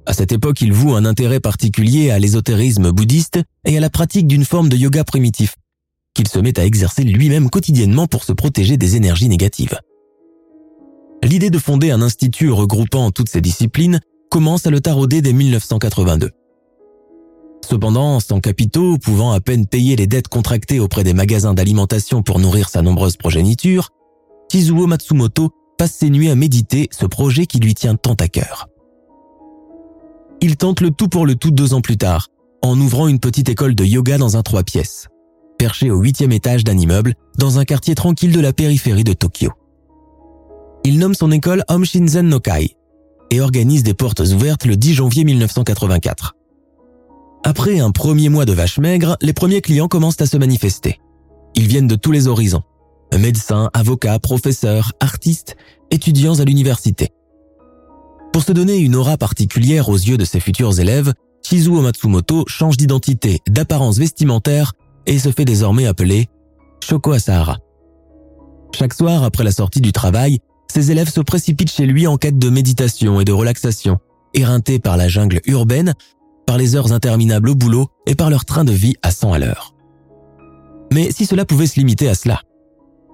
[0.05, 4.25] À cette époque, il voue un intérêt particulier à l'ésotérisme bouddhiste et à la pratique
[4.25, 5.55] d'une forme de yoga primitif,
[6.15, 9.79] qu'il se met à exercer lui-même quotidiennement pour se protéger des énergies négatives.
[11.23, 16.31] L'idée de fonder un institut regroupant toutes ces disciplines commence à le tarauder dès 1982.
[17.67, 22.39] Cependant, sans capitaux, pouvant à peine payer les dettes contractées auprès des magasins d'alimentation pour
[22.39, 23.89] nourrir sa nombreuse progéniture,
[24.49, 28.67] Tizuo Matsumoto passe ses nuits à méditer ce projet qui lui tient tant à cœur.
[30.41, 32.29] Il tente le tout pour le tout deux ans plus tard,
[32.61, 35.07] en ouvrant une petite école de yoga dans un trois pièces,
[35.57, 39.51] perché au huitième étage d'un immeuble dans un quartier tranquille de la périphérie de Tokyo.
[40.83, 42.75] Il nomme son école Om Shinzen no Kai
[43.31, 46.35] et organise des portes ouvertes le 10 janvier 1984.
[47.43, 50.99] Après un premier mois de vache maigre, les premiers clients commencent à se manifester.
[51.55, 52.63] Ils viennent de tous les horizons.
[53.17, 55.55] Médecins, avocats, professeurs, artistes,
[55.91, 57.09] étudiants à l'université.
[58.31, 61.13] Pour se donner une aura particulière aux yeux de ses futurs élèves,
[61.43, 64.73] Shizuo Matsumoto change d'identité, d'apparence vestimentaire
[65.07, 66.27] et se fait désormais appeler
[66.83, 67.57] Shoko Asahara.
[68.77, 70.39] Chaque soir, après la sortie du travail,
[70.71, 73.99] ses élèves se précipitent chez lui en quête de méditation et de relaxation,
[74.33, 75.93] éreintés par la jungle urbaine
[76.49, 79.37] par les heures interminables au boulot et par leur train de vie à 100 à
[79.37, 79.75] l'heure.
[80.91, 82.41] Mais si cela pouvait se limiter à cela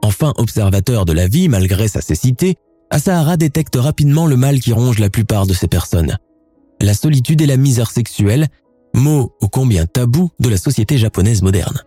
[0.02, 2.56] Enfin observateur de la vie malgré sa cécité,
[2.92, 6.18] Asahara détecte rapidement le mal qui ronge la plupart de ces personnes.
[6.80, 8.48] La solitude et la misère sexuelle,
[8.94, 11.82] mots ô combien tabous de la société japonaise moderne.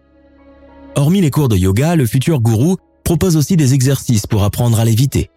[0.97, 4.85] Hormis les cours de yoga, le futur gourou propose aussi des exercices pour apprendre à
[4.85, 5.31] l'éviter.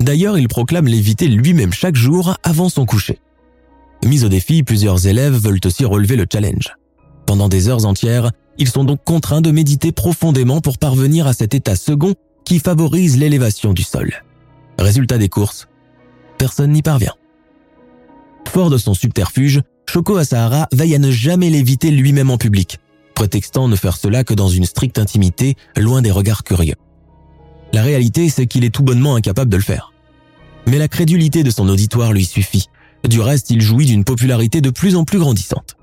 [0.00, 3.18] D'ailleurs, il proclame l'éviter lui-même chaque jour avant son coucher.
[4.04, 6.76] Mis au défi, plusieurs élèves veulent aussi relever le challenge.
[7.26, 11.54] Pendant des heures entières, ils sont donc contraints de méditer profondément pour parvenir à cet
[11.54, 14.12] état second qui favorise l'élévation du sol.
[14.78, 15.68] Résultat des courses,
[16.38, 17.14] personne n'y parvient.
[18.46, 22.78] Fort de son subterfuge, Shoko Asahara veille à ne jamais l'éviter lui-même en public,
[23.14, 26.76] prétextant ne faire cela que dans une stricte intimité, loin des regards curieux.
[27.72, 29.92] La réalité, c'est qu'il est tout bonnement incapable de le faire.
[30.66, 32.68] Mais la crédulité de son auditoire lui suffit,
[33.06, 35.76] du reste, il jouit d'une popularité de plus en plus grandissante.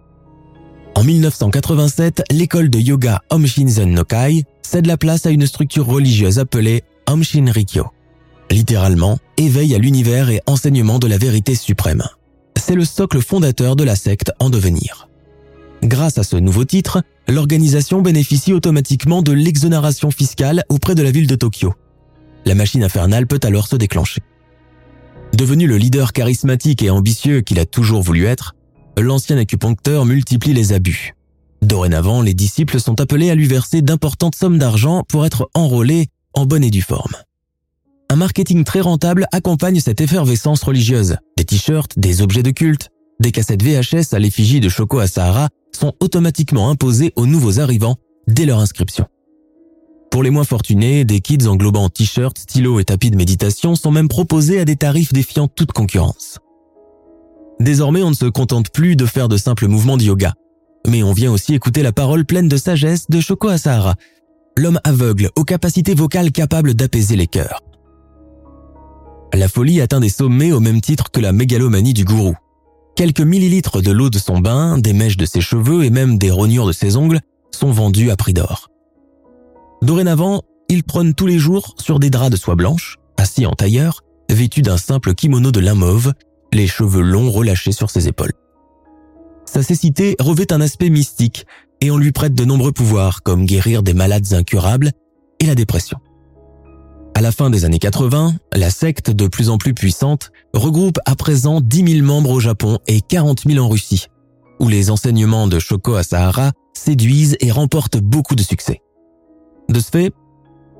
[0.96, 5.86] En 1987, l'école de yoga Om Shinzen no Kai cède la place à une structure
[5.86, 7.88] religieuse appelée Om Shinrikyo.
[8.52, 12.04] Littéralement, éveil à l'univers et enseignement de la vérité suprême.
[12.56, 15.10] C'est le socle fondateur de la secte en devenir.
[15.84, 21.28] Grâce à ce nouveau titre, l'organisation bénéficie automatiquement de l'exonération fiscale auprès de la ville
[21.28, 21.74] de Tokyo.
[22.46, 24.22] La machine infernale peut alors se déclencher.
[25.34, 28.56] Devenu le leader charismatique et ambitieux qu'il a toujours voulu être,
[28.98, 31.14] l'ancien acupuncteur multiplie les abus.
[31.62, 36.46] Dorénavant, les disciples sont appelés à lui verser d'importantes sommes d'argent pour être enrôlés en
[36.46, 37.16] bonne et due forme.
[38.10, 41.18] Un marketing très rentable accompagne cette effervescence religieuse.
[41.38, 45.94] Des t-shirts, des objets de culte, des cassettes VHS à l'effigie de Shoko Asahara sont
[46.00, 49.06] automatiquement imposés aux nouveaux arrivants dès leur inscription.
[50.12, 54.08] Pour les moins fortunés, des kits englobant t-shirts, stylos et tapis de méditation sont même
[54.08, 56.40] proposés à des tarifs défiant toute concurrence.
[57.60, 60.34] Désormais, on ne se contente plus de faire de simples mouvements de yoga,
[60.88, 63.96] mais on vient aussi écouter la parole pleine de sagesse de Shoko Asahara,
[64.58, 67.62] l'homme aveugle aux capacités vocales capables d'apaiser les cœurs.
[69.34, 72.36] La folie atteint des sommets au même titre que la mégalomanie du gourou.
[72.96, 76.32] Quelques millilitres de l'eau de son bain, des mèches de ses cheveux et même des
[76.32, 77.20] rognures de ses ongles
[77.52, 78.70] sont vendus à prix d'or.
[79.82, 84.02] Dorénavant, il prône tous les jours sur des draps de soie blanche, assis en tailleur,
[84.30, 86.14] vêtu d'un simple kimono de lin mauve,
[86.54, 88.34] les cheveux longs relâchés sur ses épaules.
[89.46, 91.46] Sa cécité revêt un aspect mystique
[91.82, 94.92] et on lui prête de nombreux pouvoirs comme guérir des malades incurables
[95.42, 96.00] et la dépression.
[97.14, 101.16] À la fin des années 80, la secte, de plus en plus puissante, regroupe à
[101.16, 104.08] présent 10 000 membres au Japon et 40 000 en Russie,
[104.60, 108.82] où les enseignements de Shoko Asahara séduisent et remportent beaucoup de succès.
[109.70, 110.14] De ce fait,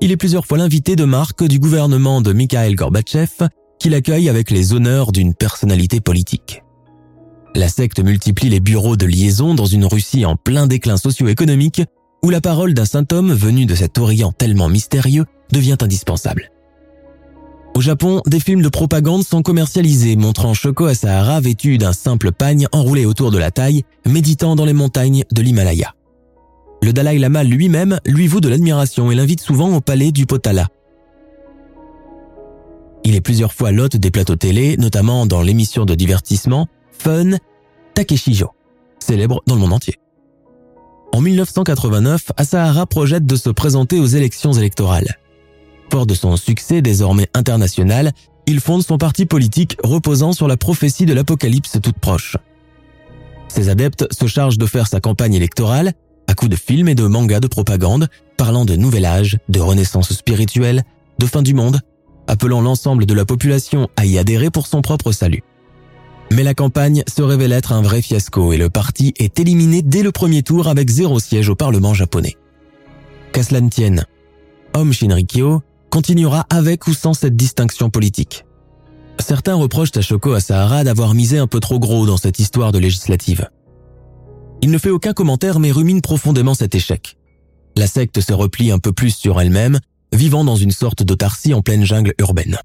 [0.00, 4.50] il est plusieurs fois l'invité de marque du gouvernement de Mikhail Gorbatchev qui l'accueille avec
[4.50, 6.62] les honneurs d'une personnalité politique.
[7.54, 11.82] La secte multiplie les bureaux de liaison dans une Russie en plein déclin socio-économique
[12.22, 16.50] où la parole d'un saint homme venu de cet Orient tellement mystérieux devient indispensable.
[17.76, 22.66] Au Japon, des films de propagande sont commercialisés montrant Shoko Asahara vêtu d'un simple pagne
[22.72, 25.94] enroulé autour de la taille, méditant dans les montagnes de l'Himalaya.
[26.82, 30.68] Le Dalai Lama lui-même lui voue de l'admiration et l'invite souvent au palais du Potala.
[33.04, 37.32] Il est plusieurs fois l'hôte des plateaux télé, notamment dans l'émission de divertissement Fun
[37.92, 38.52] Takeshijo,
[39.00, 39.96] célèbre dans le monde entier.
[41.12, 45.18] En 1989, Asahara projette de se présenter aux élections électorales.
[45.90, 48.12] Fort de son succès désormais international,
[48.46, 52.36] il fonde son parti politique reposant sur la prophétie de l'apocalypse toute proche.
[53.48, 55.92] Ses adeptes se chargent de faire sa campagne électorale
[56.28, 60.12] à coups de films et de mangas de propagande parlant de nouvel âge, de renaissance
[60.12, 60.82] spirituelle,
[61.18, 61.80] de fin du monde,
[62.26, 65.42] appelant l'ensemble de la population à y adhérer pour son propre salut.
[66.32, 70.02] Mais la campagne se révèle être un vrai fiasco et le parti est éliminé dès
[70.02, 72.34] le premier tour avec zéro siège au Parlement japonais.
[73.32, 74.04] Qu'à cela ne tienne,
[74.74, 75.62] Om Shinrikyo
[75.96, 78.44] continuera avec ou sans cette distinction politique.
[79.18, 82.78] Certains reprochent à Shoko Asahara d'avoir misé un peu trop gros dans cette histoire de
[82.78, 83.48] législative.
[84.60, 87.16] Il ne fait aucun commentaire mais rumine profondément cet échec.
[87.78, 89.80] La secte se replie un peu plus sur elle-même,
[90.12, 92.58] vivant dans une sorte d'autarcie en pleine jungle urbaine.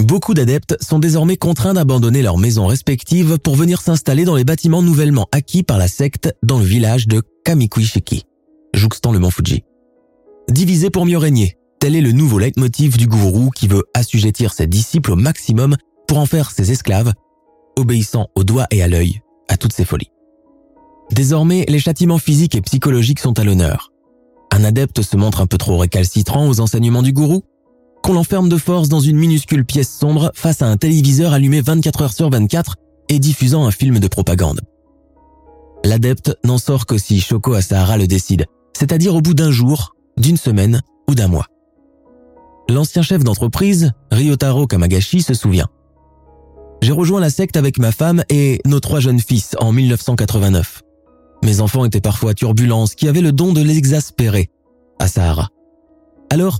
[0.00, 4.80] Beaucoup d'adeptes sont désormais contraints d'abandonner leurs maisons respectives pour venir s'installer dans les bâtiments
[4.80, 8.26] nouvellement acquis par la secte dans le village de Kamikuishiki,
[8.74, 9.64] jouxtant le mont Fuji.
[10.48, 14.66] Divisé pour mieux régner, Tel est le nouveau leitmotiv du gourou qui veut assujettir ses
[14.66, 15.76] disciples au maximum
[16.08, 17.12] pour en faire ses esclaves,
[17.76, 20.10] obéissant au doigt et à l'œil à toutes ses folies.
[21.12, 23.92] Désormais, les châtiments physiques et psychologiques sont à l'honneur.
[24.50, 27.42] Un adepte se montre un peu trop récalcitrant aux enseignements du gourou,
[28.02, 32.02] qu'on l'enferme de force dans une minuscule pièce sombre face à un téléviseur allumé 24
[32.02, 32.76] heures sur 24
[33.08, 34.60] et diffusant un film de propagande.
[35.84, 40.36] L'adepte n'en sort que si Shoko Asahara le décide, c'est-à-dire au bout d'un jour, d'une
[40.36, 41.46] semaine ou d'un mois.
[42.68, 45.68] L'ancien chef d'entreprise, Ryotaro Kamagashi, se souvient.
[46.82, 50.82] J'ai rejoint la secte avec ma femme et nos trois jeunes fils en 1989.
[51.44, 54.50] Mes enfants étaient parfois turbulents, ce qui avait le don de les exaspérer,
[54.98, 55.48] à Sahara.
[56.30, 56.58] Alors,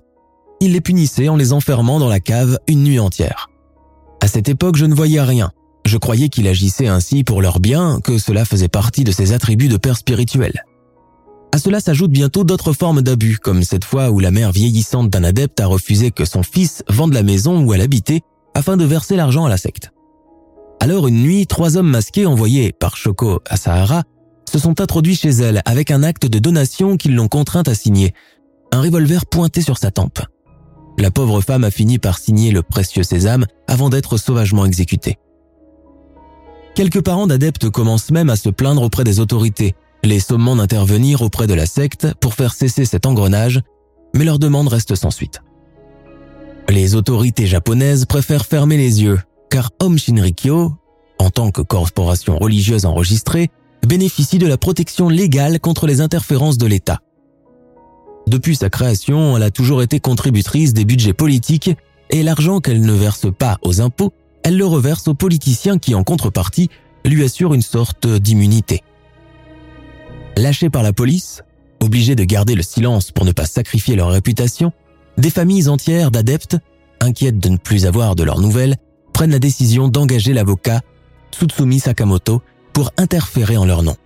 [0.60, 3.48] il les punissait en les enfermant dans la cave une nuit entière.
[4.22, 5.50] À cette époque, je ne voyais rien.
[5.84, 9.68] Je croyais qu'il agissait ainsi pour leur bien, que cela faisait partie de ses attributs
[9.68, 10.64] de père spirituel.
[11.56, 15.24] À cela s'ajoutent bientôt d'autres formes d'abus, comme cette fois où la mère vieillissante d'un
[15.24, 18.20] adepte a refusé que son fils vende la maison où elle habitait
[18.52, 19.90] afin de verser l'argent à la secte.
[20.80, 24.02] Alors une nuit, trois hommes masqués envoyés par Shoko à Sahara
[24.52, 28.12] se sont introduits chez elle avec un acte de donation qu'ils l'ont contrainte à signer,
[28.70, 30.20] un revolver pointé sur sa tempe.
[30.98, 35.16] La pauvre femme a fini par signer le précieux sésame avant d'être sauvagement exécutée.
[36.74, 41.46] Quelques parents d'adeptes commencent même à se plaindre auprès des autorités, les sommant d'intervenir auprès
[41.46, 43.60] de la secte pour faire cesser cet engrenage,
[44.14, 45.42] mais leur demande reste sans suite.
[46.68, 49.18] Les autorités japonaises préfèrent fermer les yeux,
[49.50, 50.74] car Om Shinrikyo,
[51.18, 53.50] en tant que corporation religieuse enregistrée,
[53.86, 57.00] bénéficie de la protection légale contre les interférences de l'État.
[58.26, 61.70] Depuis sa création, elle a toujours été contributrice des budgets politiques
[62.10, 66.02] et l'argent qu'elle ne verse pas aux impôts, elle le reverse aux politiciens qui, en
[66.02, 66.68] contrepartie,
[67.04, 68.82] lui assurent une sorte d'immunité.
[70.36, 71.42] Lâchés par la police,
[71.80, 74.70] obligés de garder le silence pour ne pas sacrifier leur réputation,
[75.16, 76.58] des familles entières d'adeptes,
[77.00, 78.76] inquiètes de ne plus avoir de leurs nouvelles,
[79.14, 80.82] prennent la décision d'engager l'avocat
[81.32, 82.42] Tsutsumi Sakamoto
[82.74, 83.96] pour interférer en leur nom.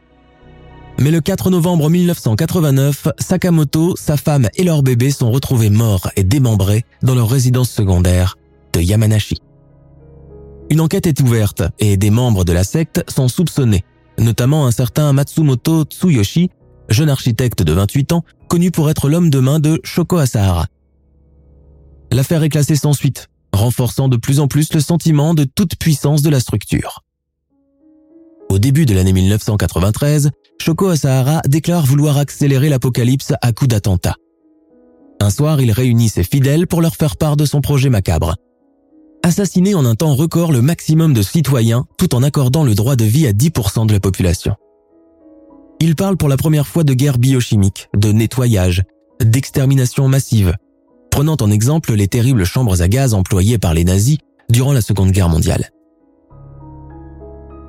[1.01, 6.23] Mais le 4 novembre 1989, Sakamoto, sa femme et leur bébé sont retrouvés morts et
[6.23, 8.39] démembrés dans leur résidence secondaire
[8.73, 9.39] de Yamanashi.
[10.71, 13.85] Une enquête est ouverte et des membres de la secte sont soupçonnés
[14.21, 16.51] notamment un certain Matsumoto Tsuyoshi,
[16.89, 20.67] jeune architecte de 28 ans, connu pour être l'homme de main de Shoko Asahara.
[22.13, 26.23] L'affaire est classée sans suite, renforçant de plus en plus le sentiment de toute puissance
[26.23, 27.03] de la structure.
[28.49, 30.31] Au début de l'année 1993,
[30.61, 34.17] Shoko Asahara déclare vouloir accélérer l'apocalypse à coups d'attentats.
[35.21, 38.35] Un soir, il réunit ses fidèles pour leur faire part de son projet macabre
[39.23, 43.05] assassiner en un temps record le maximum de citoyens tout en accordant le droit de
[43.05, 44.55] vie à 10% de la population.
[45.81, 48.83] Il parle pour la première fois de guerre biochimique, de nettoyage,
[49.21, 50.55] d'extermination massive,
[51.11, 54.19] prenant en exemple les terribles chambres à gaz employées par les nazis
[54.51, 55.71] durant la Seconde Guerre mondiale.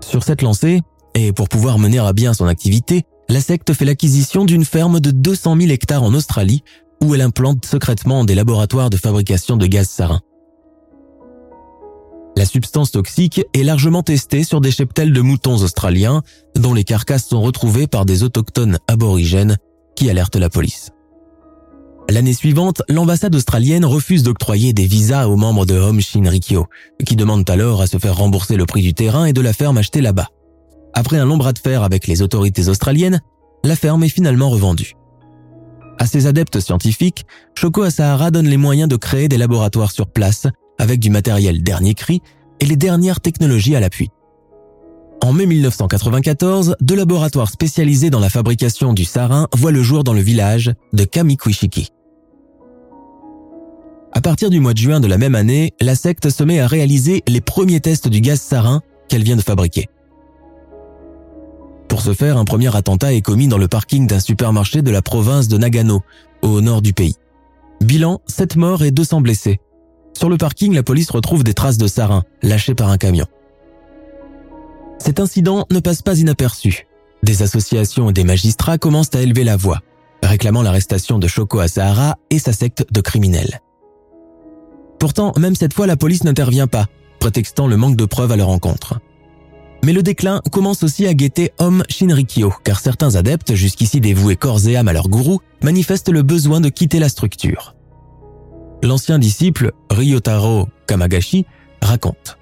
[0.03, 0.81] Sur cette lancée,
[1.13, 5.11] et pour pouvoir mener à bien son activité, la secte fait l'acquisition d'une ferme de
[5.11, 6.63] 200 000 hectares en Australie
[7.01, 10.21] où elle implante secrètement des laboratoires de fabrication de gaz sarin.
[12.37, 16.21] La substance toxique est largement testée sur des cheptels de moutons australiens
[16.55, 19.57] dont les carcasses sont retrouvées par des autochtones aborigènes
[19.95, 20.91] qui alertent la police.
[22.09, 26.67] L'année suivante, l'ambassade australienne refuse d'octroyer des visas aux membres de Home Shinrikyo,
[27.05, 29.77] qui demandent alors à se faire rembourser le prix du terrain et de la ferme
[29.77, 30.27] achetée là-bas.
[30.93, 33.21] Après un long bras de fer avec les autorités australiennes,
[33.63, 34.95] la ferme est finalement revendue.
[35.99, 37.25] À ses adeptes scientifiques,
[37.55, 40.47] Shoko Asahara donne les moyens de créer des laboratoires sur place
[40.77, 42.21] avec du matériel dernier cri
[42.59, 44.09] et les dernières technologies à l'appui.
[45.23, 50.13] En mai 1994, deux laboratoires spécialisés dans la fabrication du sarin voient le jour dans
[50.13, 51.89] le village de Kamikuishiki.
[54.13, 56.67] À partir du mois de juin de la même année, la secte se met à
[56.67, 59.87] réaliser les premiers tests du gaz sarin qu'elle vient de fabriquer.
[61.87, 65.01] Pour ce faire, un premier attentat est commis dans le parking d'un supermarché de la
[65.01, 66.01] province de Nagano,
[66.41, 67.15] au nord du pays.
[67.81, 69.59] Bilan, 7 morts et 200 blessés.
[70.17, 73.25] Sur le parking, la police retrouve des traces de sarin, lâchées par un camion.
[74.99, 76.87] Cet incident ne passe pas inaperçu.
[77.23, 79.79] Des associations et des magistrats commencent à élever la voix,
[80.23, 83.61] réclamant l'arrestation de Shoko Asahara et sa secte de criminels.
[84.99, 86.85] Pourtant, même cette fois, la police n'intervient pas,
[87.19, 88.99] prétextant le manque de preuves à leur encontre.
[89.83, 94.67] Mais le déclin commence aussi à guetter Om Shinrikyo, car certains adeptes, jusqu'ici dévoués corps
[94.67, 97.75] et âme à leur gourou, manifestent le besoin de quitter la structure.
[98.83, 101.45] L'ancien disciple, Ryotaro Kamagashi,
[101.83, 102.37] raconte.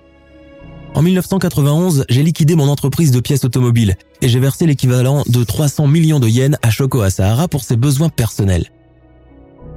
[0.96, 5.88] En 1991, j'ai liquidé mon entreprise de pièces automobiles et j'ai versé l'équivalent de 300
[5.88, 8.72] millions de yens à Shoko Asahara pour ses besoins personnels.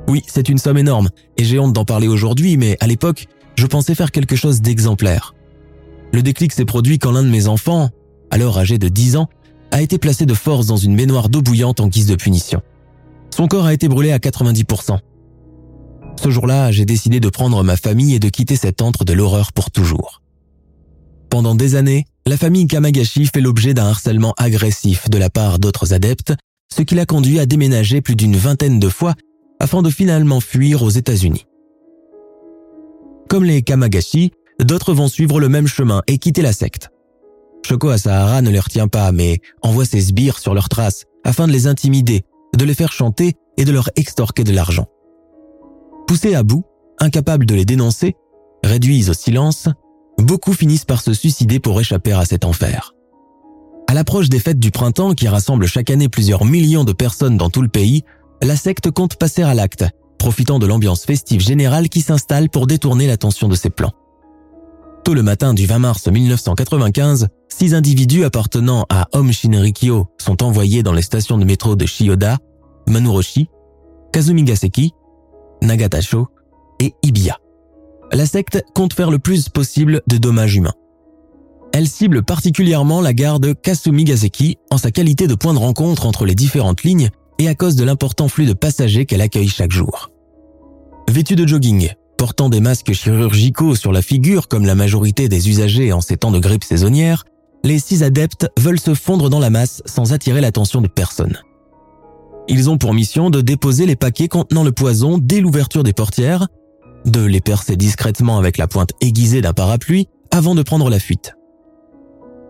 [0.08, 3.66] Oui, c'est une somme énorme et j'ai honte d'en parler aujourd'hui, mais à l'époque, je
[3.66, 5.34] pensais faire quelque chose d'exemplaire.
[6.12, 7.90] Le déclic s'est produit quand l'un de mes enfants,
[8.30, 9.28] alors âgé de 10 ans,
[9.72, 12.62] a été placé de force dans une baignoire d'eau bouillante en guise de punition.
[13.34, 14.98] Son corps a été brûlé à 90%.
[16.22, 19.52] Ce jour-là, j'ai décidé de prendre ma famille et de quitter cet antre de l'horreur
[19.52, 20.22] pour toujours.
[21.30, 25.94] Pendant des années, la famille Kamagashi fait l'objet d'un harcèlement agressif de la part d'autres
[25.94, 26.34] adeptes,
[26.72, 29.14] ce qui l'a conduit à déménager plus d'une vingtaine de fois
[29.58, 31.46] afin de finalement fuir aux États-Unis.
[33.28, 36.90] Comme les Kamagashi, D'autres vont suivre le même chemin et quitter la secte.
[37.66, 41.52] Shoko Asahara ne les retient pas, mais envoie ses sbires sur leurs traces afin de
[41.52, 42.22] les intimider,
[42.56, 44.86] de les faire chanter et de leur extorquer de l'argent.
[46.06, 46.64] Poussés à bout,
[46.98, 48.16] incapables de les dénoncer,
[48.64, 49.68] réduits au silence,
[50.18, 52.94] beaucoup finissent par se suicider pour échapper à cet enfer.
[53.88, 57.50] À l'approche des fêtes du printemps qui rassemblent chaque année plusieurs millions de personnes dans
[57.50, 58.04] tout le pays,
[58.42, 59.84] la secte compte passer à l'acte,
[60.18, 63.92] profitant de l'ambiance festive générale qui s'installe pour détourner l'attention de ses plans.
[65.04, 70.84] Tôt le matin du 20 mars 1995, six individus appartenant à Om Shinrikyo sont envoyés
[70.84, 72.38] dans les stations de métro de Shiyoda,
[72.88, 73.48] Manuroshi,
[74.12, 74.92] Kazumigaseki,
[75.62, 76.28] Nagatasho
[76.80, 77.38] et Ibiya.
[78.12, 80.74] La secte compte faire le plus possible de dommages humains.
[81.72, 86.26] Elle cible particulièrement la gare de Kasumigaseki en sa qualité de point de rencontre entre
[86.26, 87.08] les différentes lignes
[87.38, 90.10] et à cause de l'important flux de passagers qu'elle accueille chaque jour.
[91.08, 95.92] Vêtus de jogging, portant des masques chirurgicaux sur la figure comme la majorité des usagers
[95.92, 97.24] en ces temps de grippe saisonnière,
[97.64, 101.38] les six adeptes veulent se fondre dans la masse sans attirer l'attention de personne.
[102.48, 106.48] Ils ont pour mission de déposer les paquets contenant le poison dès l'ouverture des portières,
[107.04, 111.34] de les percer discrètement avec la pointe aiguisée d'un parapluie avant de prendre la fuite.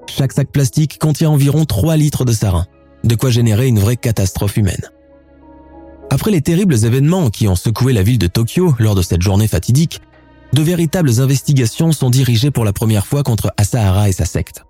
[0.08, 2.66] Chaque sac plastique contient environ 3 litres de sarin,
[3.04, 4.90] de quoi générer une vraie catastrophe humaine.
[6.10, 9.48] Après les terribles événements qui ont secoué la ville de Tokyo lors de cette journée
[9.48, 10.00] fatidique,
[10.52, 14.64] de véritables investigations sont dirigées pour la première fois contre Asahara et sa secte.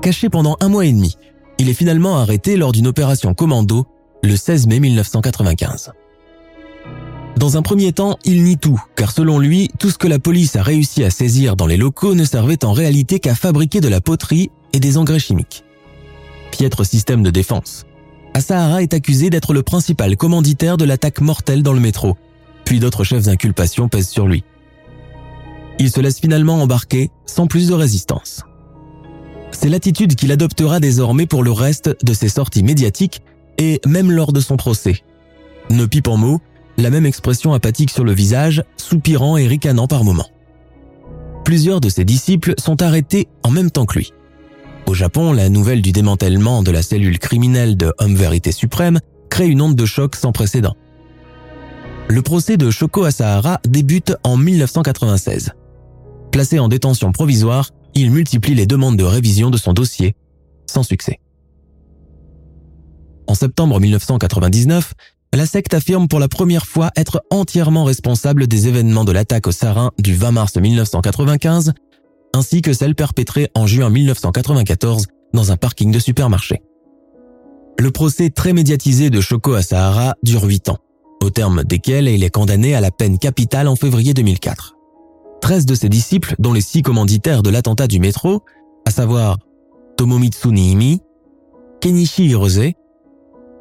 [0.00, 1.16] Caché pendant un mois et demi,
[1.58, 3.86] il est finalement arrêté lors d'une opération commando
[4.22, 5.92] le 16 mai 1995.
[7.36, 10.56] Dans un premier temps, il nie tout, car selon lui, tout ce que la police
[10.56, 14.00] a réussi à saisir dans les locaux ne servait en réalité qu'à fabriquer de la
[14.00, 15.64] poterie et des engrais chimiques.
[16.52, 17.86] Piètre système de défense.
[18.34, 22.16] Asahara est accusé d'être le principal commanditaire de l'attaque mortelle dans le métro,
[22.64, 24.44] puis d'autres chefs d'inculpation pèsent sur lui.
[25.78, 28.44] Il se laisse finalement embarquer sans plus de résistance.
[29.54, 33.22] C'est l'attitude qu'il adoptera désormais pour le reste de ses sorties médiatiques
[33.56, 35.02] et même lors de son procès.
[35.70, 36.40] Ne pipe en mots,
[36.76, 40.28] la même expression apathique sur le visage, soupirant et ricanant par moments.
[41.44, 44.12] Plusieurs de ses disciples sont arrêtés en même temps que lui.
[44.86, 49.00] Au Japon, la nouvelle du démantèlement de la cellule criminelle de Homme Vérité Suprême
[49.30, 50.74] crée une onde de choc sans précédent.
[52.08, 55.52] Le procès de Shoko Asahara débute en 1996.
[56.32, 60.14] Placé en détention provisoire, il multiplie les demandes de révision de son dossier,
[60.66, 61.20] sans succès.
[63.26, 64.94] En septembre 1999,
[65.32, 69.52] la secte affirme pour la première fois être entièrement responsable des événements de l'attaque au
[69.52, 71.72] sarin du 20 mars 1995
[72.34, 76.62] ainsi que celle perpétrée en juin 1994 dans un parking de supermarché.
[77.78, 80.78] Le procès très médiatisé de Shoko Asahara dure 8 ans,
[81.22, 84.73] au terme desquels il est condamné à la peine capitale en février 2004.
[85.44, 88.40] 13 de ses disciples, dont les six commanditaires de l'attentat du métro,
[88.86, 89.36] à savoir
[89.98, 91.02] Tomomitsu Niimi,
[91.82, 92.70] Kenichi Hirose,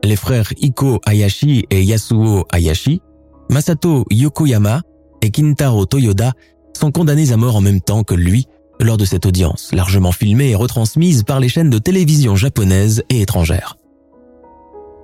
[0.01, 3.01] les frères Iko Hayashi et Yasuo Hayashi,
[3.49, 4.79] Masato Yokoyama
[5.21, 6.31] et Kintaro Toyoda
[6.71, 8.47] sont condamnés à mort en même temps que lui
[8.79, 13.19] lors de cette audience, largement filmée et retransmise par les chaînes de télévision japonaises et
[13.19, 13.75] étrangères.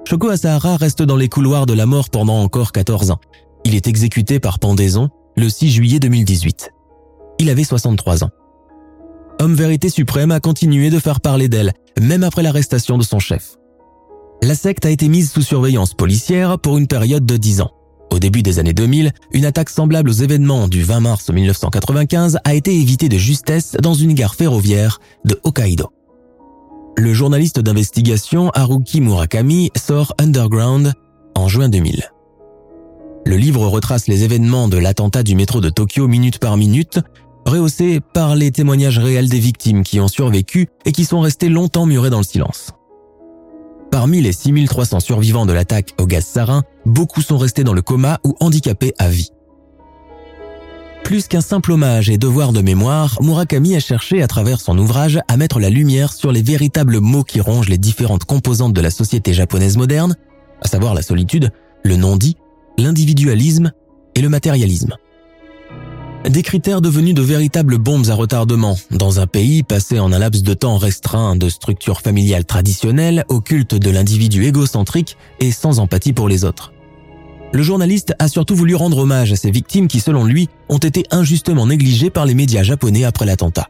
[0.07, 3.19] Shoko Asahara reste dans les couloirs de la mort pendant encore 14 ans.
[3.65, 5.09] Il est exécuté par pendaison
[5.39, 6.71] le 6 juillet 2018.
[7.39, 8.29] Il avait 63 ans.
[9.39, 13.55] Homme vérité suprême a continué de faire parler d'elle, même après l'arrestation de son chef.
[14.43, 17.71] La secte a été mise sous surveillance policière pour une période de 10 ans.
[18.11, 22.53] Au début des années 2000, une attaque semblable aux événements du 20 mars 1995 a
[22.53, 25.87] été évitée de justesse dans une gare ferroviaire de Hokkaido.
[26.97, 30.93] Le journaliste d'investigation Haruki Murakami sort Underground
[31.35, 32.03] en juin 2000.
[33.29, 36.97] Le livre retrace les événements de l'attentat du métro de Tokyo minute par minute,
[37.45, 41.85] rehaussé par les témoignages réels des victimes qui ont survécu et qui sont restés longtemps
[41.85, 42.71] murés dans le silence.
[43.91, 48.19] Parmi les 6300 survivants de l'attaque au gaz sarin, beaucoup sont restés dans le coma
[48.23, 49.29] ou handicapés à vie.
[51.03, 55.19] Plus qu'un simple hommage et devoir de mémoire, Murakami a cherché à travers son ouvrage
[55.27, 58.89] à mettre la lumière sur les véritables mots qui rongent les différentes composantes de la
[58.89, 60.15] société japonaise moderne,
[60.63, 61.51] à savoir la solitude,
[61.83, 62.35] le non-dit,
[62.79, 63.71] l'individualisme
[64.15, 64.95] et le matérialisme.
[66.27, 70.43] Des critères devenus de véritables bombes à retardement dans un pays passé en un laps
[70.43, 76.11] de temps restreint de structures familiales traditionnelles au culte de l'individu égocentrique et sans empathie
[76.11, 76.73] pour les autres.
[77.53, 81.05] Le journaliste a surtout voulu rendre hommage à ces victimes qui, selon lui, ont été
[81.09, 83.67] injustement négligées par les médias japonais après l'attentat.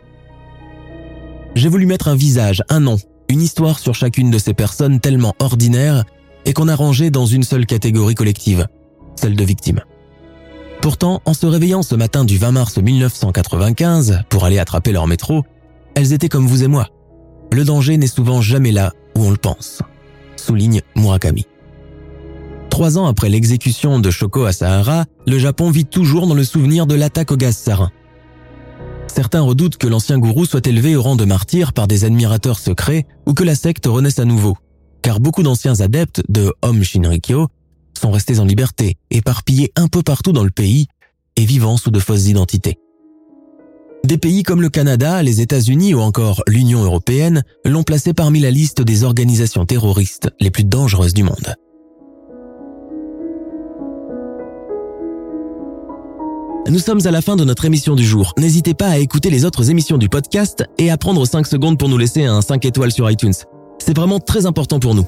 [1.55, 2.97] J'ai voulu mettre un visage, un nom,
[3.29, 6.03] une histoire sur chacune de ces personnes tellement ordinaires
[6.45, 8.67] et qu'on a rangées dans une seule catégorie collective,
[9.19, 9.81] celle de victimes.
[10.81, 15.43] Pourtant, en se réveillant ce matin du 20 mars 1995 pour aller attraper leur métro,
[15.95, 16.87] elles étaient comme vous et moi.
[17.51, 19.81] Le danger n'est souvent jamais là où on le pense,
[20.37, 21.45] souligne Murakami.
[22.69, 26.95] Trois ans après l'exécution de Shoko Asahara, le Japon vit toujours dans le souvenir de
[26.95, 27.91] l'attaque au gaz sarin.
[29.07, 33.05] Certains redoutent que l'ancien gourou soit élevé au rang de martyr par des admirateurs secrets
[33.25, 34.55] ou que la secte renaisse à nouveau,
[35.01, 37.47] car beaucoup d'anciens adeptes de Om Shinrikyo
[37.97, 40.87] sont restés en liberté, éparpillés un peu partout dans le pays
[41.35, 42.77] et vivant sous de fausses identités.
[44.05, 48.49] Des pays comme le Canada, les États-Unis ou encore l'Union européenne l'ont placé parmi la
[48.49, 51.55] liste des organisations terroristes les plus dangereuses du monde.
[56.69, 58.33] Nous sommes à la fin de notre émission du jour.
[58.37, 61.89] N'hésitez pas à écouter les autres émissions du podcast et à prendre 5 secondes pour
[61.89, 63.33] nous laisser un 5 étoiles sur iTunes.
[63.79, 65.07] C'est vraiment très important pour nous.